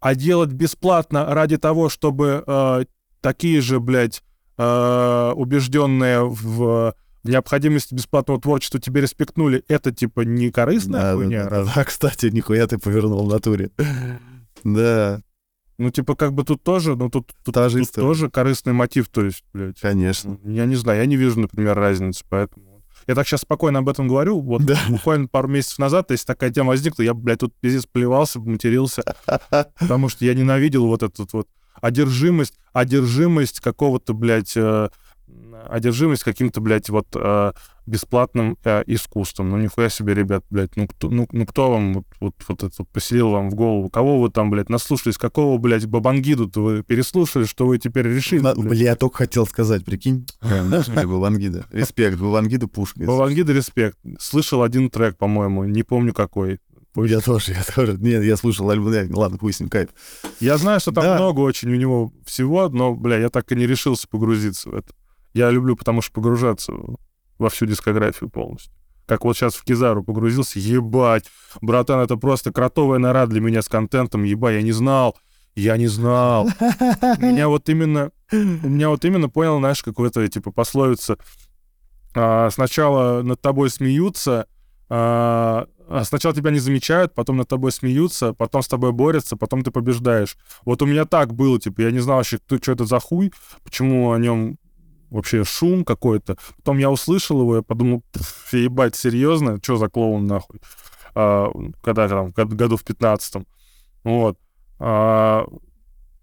[0.00, 2.84] а делать бесплатно ради того, чтобы э,
[3.20, 4.22] такие же, блядь,
[4.56, 11.44] э, убежденные в, необходимости бесплатного творчества тебе респектнули, это, типа, не корыстная Да, да, хуйня?
[11.44, 11.72] да, разве?
[11.74, 13.70] да, кстати, нихуя ты повернул в натуре.
[14.64, 15.20] Да,
[15.82, 18.06] Ну, типа, как бы тут тоже, ну, тут, тут, Та же тут история.
[18.06, 19.80] тоже корыстный мотив, то есть, блядь.
[19.80, 20.38] конечно.
[20.42, 22.82] Ну, Я не знаю, я не вижу, например, разницы, поэтому...
[23.08, 24.78] Я так сейчас спокойно об этом говорю, вот Да.
[24.88, 29.02] буквально пару месяцев назад, если такая тема возникла, я, блядь, тут пиздец плевался, матерился,
[29.80, 31.48] потому что я ненавидел вот эту вот
[31.80, 34.88] одержимость, одержимость какого-то, блядь, э,
[35.68, 37.52] одержимость каким-то, блядь, вот э,
[37.86, 39.50] бесплатным э, искусством.
[39.50, 42.74] Ну, нихуя себе, ребят, блядь, ну кто, ну, ну, кто вам вот, вот, вот это
[42.78, 43.90] вот поселил вам в голову?
[43.90, 45.18] Кого вы там, блядь, наслушались?
[45.18, 48.40] Какого, блядь, бабангиду-то вы переслушали, что вы теперь решили?
[48.40, 48.68] На- блядь?
[48.68, 50.26] Бля, я только хотел сказать, прикинь.
[50.40, 51.66] Бабангида.
[51.70, 53.00] Респект, Бабангида пушка.
[53.04, 53.98] Бабангида респект.
[54.18, 56.58] Слышал один трек, по-моему, не помню какой.
[56.94, 57.96] Я тоже, я тоже.
[57.98, 58.92] Нет, я слушал альбом.
[59.14, 59.88] Ладно, хуй с ним, кайф.
[60.40, 61.14] Я знаю, что там Да.
[61.16, 64.92] много очень у него всего, но, бля, я так и не решился погрузиться в это.
[65.34, 66.72] Я люблю, потому что погружаться
[67.38, 68.72] во всю дискографию полностью.
[69.06, 71.24] Как вот сейчас в Кизару погрузился, ебать,
[71.60, 75.16] братан, это просто кротовая нора для меня с контентом, ебать, я не знал,
[75.54, 76.46] я не знал.
[77.18, 81.18] Меня вот именно, у меня вот именно, понял, знаешь, какой-то, типа, пословица,
[82.14, 84.46] а, сначала над тобой смеются,
[84.88, 89.62] а, а сначала тебя не замечают, потом над тобой смеются, потом с тобой борются, потом
[89.62, 90.36] ты побеждаешь.
[90.64, 93.32] Вот у меня так было, типа, я не знал вообще, что это за хуй,
[93.64, 94.58] почему о нем
[95.12, 96.36] вообще шум какой-то.
[96.58, 99.58] Потом я услышал его, я подумал, «Пф, ебать, серьезно?
[99.62, 100.60] Что за клоун нахуй?
[101.14, 101.50] А,
[101.82, 103.46] когда там, в год- году в 15-м.
[104.04, 104.38] Вот.
[104.78, 105.44] А,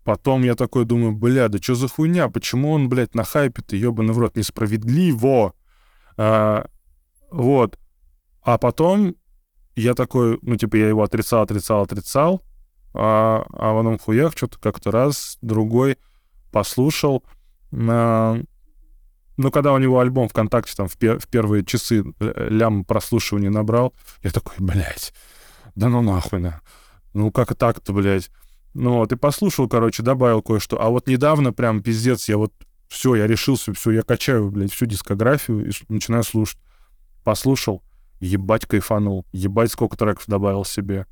[0.04, 2.30] потом я такой думаю, бля, да что за хуйня?
[2.30, 5.54] Почему он, блядь, на хайпе-то, ебаный в рот, несправедливо?
[6.18, 6.66] А,
[7.32, 7.78] вот.
[8.42, 9.16] А потом
[9.76, 12.42] я такой, ну, типа, я его отрицал, отрицал, отрицал,
[12.94, 15.98] а, а потом хуях что-то как-то раз, другой
[16.52, 17.24] послушал.
[17.72, 18.42] А,
[19.40, 23.50] ну, когда у него альбом ВКонтакте там в, пер- в первые часы э, лям прослушивания
[23.50, 25.14] набрал, я такой, блядь,
[25.76, 26.60] да ну нахуй, на.
[27.14, 28.30] Ну, как так-то, блядь.
[28.74, 30.82] Ну, вот, и послушал, короче, добавил кое-что.
[30.82, 32.52] А вот недавно прям пиздец, я вот
[32.90, 36.60] все, я решился, все, я качаю, блядь, всю дискографию и начинаю слушать.
[37.24, 37.82] Послушал,
[38.20, 41.06] ебать кайфанул, ебать сколько треков добавил себе.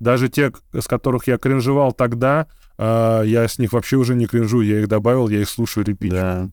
[0.00, 2.46] Даже те, с которых я кринжевал тогда,
[2.78, 6.12] а, я с них вообще уже не кринжу, я их добавил, я их слушаю репит.
[6.12, 6.48] Да.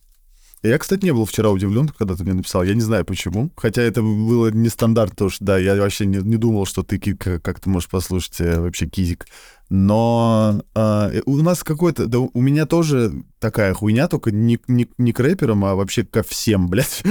[0.64, 2.64] Я, кстати, не был вчера удивлен, когда ты мне написал.
[2.64, 3.52] Я не знаю почему.
[3.56, 7.00] Хотя это было не стандарт, потому что, да, я вообще не, не думал, что ты
[7.00, 9.26] как, как ты можешь послушать э, вообще кизик.
[9.70, 12.06] Но э, у нас какой-то...
[12.06, 16.22] Да у меня тоже такая хуйня, только не, не, не к рэперам, а вообще ко
[16.22, 17.02] всем, блядь.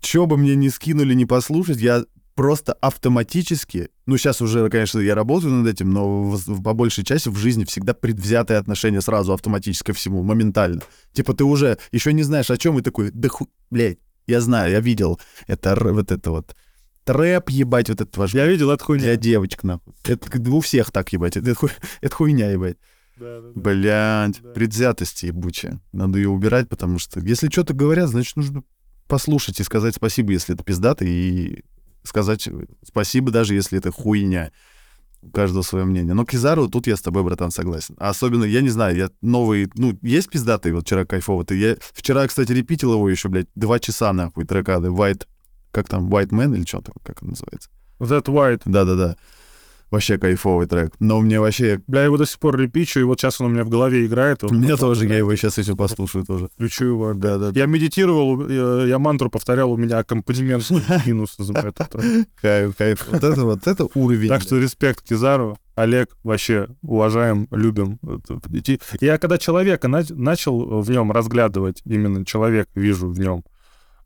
[0.00, 2.04] Чё бы мне не скинули, не послушать, я
[2.38, 7.02] просто автоматически, ну, сейчас уже, конечно, я работаю над этим, но в, в- по большей
[7.02, 10.82] части в жизни всегда предвзятое отношение сразу автоматически ко всему, моментально.
[11.12, 13.48] Типа ты уже еще не знаешь, о чем, и такой, да ху...
[13.70, 13.98] Блядь,
[14.28, 16.54] я знаю, я видел это, вот это вот
[17.04, 19.02] трэп, ебать, вот это ваш Я видел эту хуйню.
[19.02, 19.94] для девочек, нахуй.
[20.06, 21.36] Это у всех так, ебать.
[21.36, 21.56] Это,
[22.00, 22.76] это хуйня, ебать.
[23.54, 24.50] Блядь, Да.
[24.54, 25.80] предвзятость ебучая.
[25.92, 28.62] Надо ее убирать, потому что если что-то говорят, значит, нужно
[29.08, 31.64] послушать и сказать спасибо, если это пиздато, и
[32.02, 32.48] сказать
[32.84, 34.50] спасибо, даже если это хуйня.
[35.20, 36.14] У каждого свое мнение.
[36.14, 37.96] Но Кизару, тут я с тобой, братан, согласен.
[37.98, 41.44] А особенно, я не знаю, я новый, ну, есть пиздатый, вот вчера кайфово.
[41.44, 44.88] Ты, я вчера, кстати, репитил его еще, блядь, два часа, нахуй, трекады.
[44.88, 45.26] White,
[45.72, 47.68] как там, White Man или что-то, как он называется?
[47.98, 48.62] That White.
[48.64, 49.16] Да-да-да.
[49.90, 50.92] Вообще кайфовый трек.
[51.00, 51.80] Но мне вообще...
[51.86, 54.04] Бля, я его до сих пор репичу, и вот сейчас он у меня в голове
[54.04, 54.44] играет.
[54.48, 56.48] У меня тоже, я его сейчас еще послушаю тоже.
[56.54, 57.14] Включу его.
[57.14, 57.58] Да-да.
[57.58, 60.68] Я медитировал, э, я мантру повторял, у меня аккомпанемент
[61.06, 62.02] минус называют это.
[62.40, 63.06] Кайф, кайф.
[63.10, 64.28] Вот это вот, это уровень.
[64.28, 65.58] Так что респект Кизару.
[65.74, 68.00] Олег, вообще уважаем, любим.
[69.00, 73.44] Я когда человека нач- начал в нем разглядывать, именно человек вижу в нем,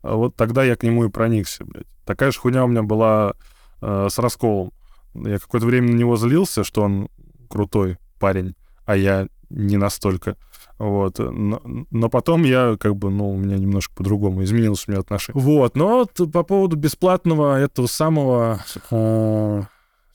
[0.03, 1.87] вот тогда я к нему и проникся, блядь.
[2.05, 3.33] Такая же хуйня у меня была
[3.81, 4.71] э, с расколом.
[5.13, 7.09] Я какое-то время на него злился, что он
[7.49, 10.37] крутой парень, а я не настолько.
[10.79, 11.19] Вот.
[11.19, 11.61] Но,
[11.91, 15.41] но потом я как бы, ну, у меня немножко по-другому изменилось у меня отношение.
[15.41, 15.75] Вот.
[15.75, 18.63] Но вот по поводу бесплатного этого самого...
[18.91, 19.61] э,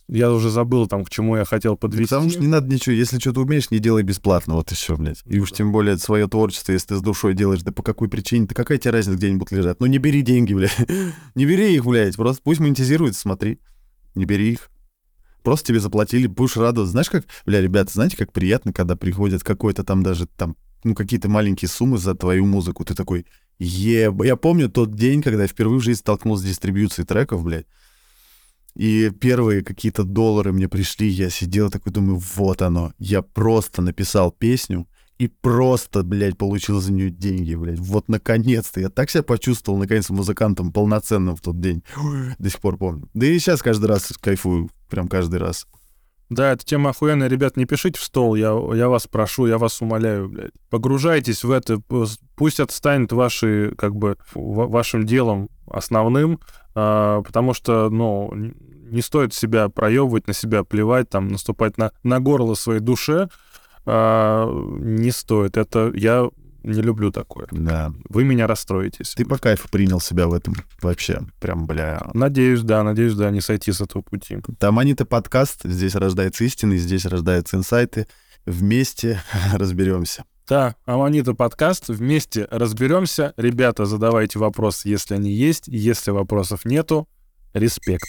[0.08, 2.14] я уже забыл там, к чему я хотел подвести.
[2.14, 5.22] Потому что не надо ничего, если что-то умеешь, не делай бесплатно, вот все, блядь.
[5.26, 8.46] И уж тем более свое творчество, если ты с душой делаешь, да по какой причине,
[8.46, 9.80] да какая тебе разница где-нибудь лежат?
[9.80, 10.76] Ну не бери деньги, блядь.
[11.34, 13.60] Не бери их, блядь, просто пусть монетизируется, смотри.
[14.14, 14.70] Не бери их.
[15.42, 16.92] Просто тебе заплатили, будешь радоваться.
[16.92, 21.28] Знаешь, как, бля, ребята, знаете, как приятно, когда приходят какой-то там даже там, ну, какие-то
[21.28, 22.84] маленькие суммы за твою музыку.
[22.84, 23.26] Ты такой,
[23.58, 24.24] еба.
[24.24, 27.66] Я помню тот день, когда я впервые в жизни столкнулся с дистрибьюцией треков, блядь.
[28.74, 32.92] И первые какие-то доллары мне пришли, я сидел такой, думаю, вот оно.
[32.98, 34.86] Я просто написал песню
[35.18, 37.80] и просто, блядь, получил за нее деньги, блядь.
[37.80, 38.80] Вот наконец-то.
[38.80, 41.82] Я так себя почувствовал, наконец, музыкантом полноценным в тот день.
[42.38, 43.08] До сих пор помню.
[43.14, 45.66] Да и сейчас каждый раз кайфую, прям каждый раз.
[46.30, 47.28] Да, эта тема охуенная.
[47.28, 50.52] Ребят, не пишите в стол, я, я вас прошу, я вас умоляю, блядь.
[50.68, 51.80] Погружайтесь в это,
[52.36, 56.40] пусть это станет вашей, как бы, ва- вашим делом основным,
[56.74, 62.20] а, потому что, ну, не стоит себя проебывать, на себя плевать, там, наступать на, на
[62.20, 63.28] горло своей душе.
[63.86, 64.46] А,
[64.80, 65.56] не стоит.
[65.56, 66.28] Это я
[66.62, 67.46] не люблю такое.
[67.50, 67.92] Да.
[68.08, 69.14] Вы меня расстроитесь.
[69.14, 71.22] Ты по кайфу принял себя в этом вообще.
[71.40, 72.02] Прям, бля.
[72.14, 74.38] Надеюсь, да, надеюсь, да, не сойти с этого пути.
[74.58, 75.62] Там Анита подкаст.
[75.64, 78.06] Здесь рождается истина, здесь рождаются инсайты.
[78.46, 79.20] Вместе
[79.52, 80.24] разберемся.
[80.48, 81.88] Да, Аманита подкаст.
[81.88, 83.34] Вместе разберемся.
[83.36, 85.68] Ребята, задавайте вопросы, если они есть.
[85.68, 87.06] Если вопросов нету,
[87.52, 88.06] респект.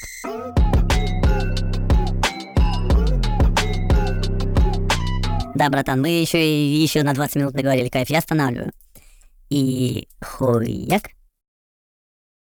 [5.60, 6.40] Да, братан, мы еще,
[6.82, 8.72] еще на 20 минут договорили, кайф, я останавливаю.
[9.50, 11.10] И хуяк.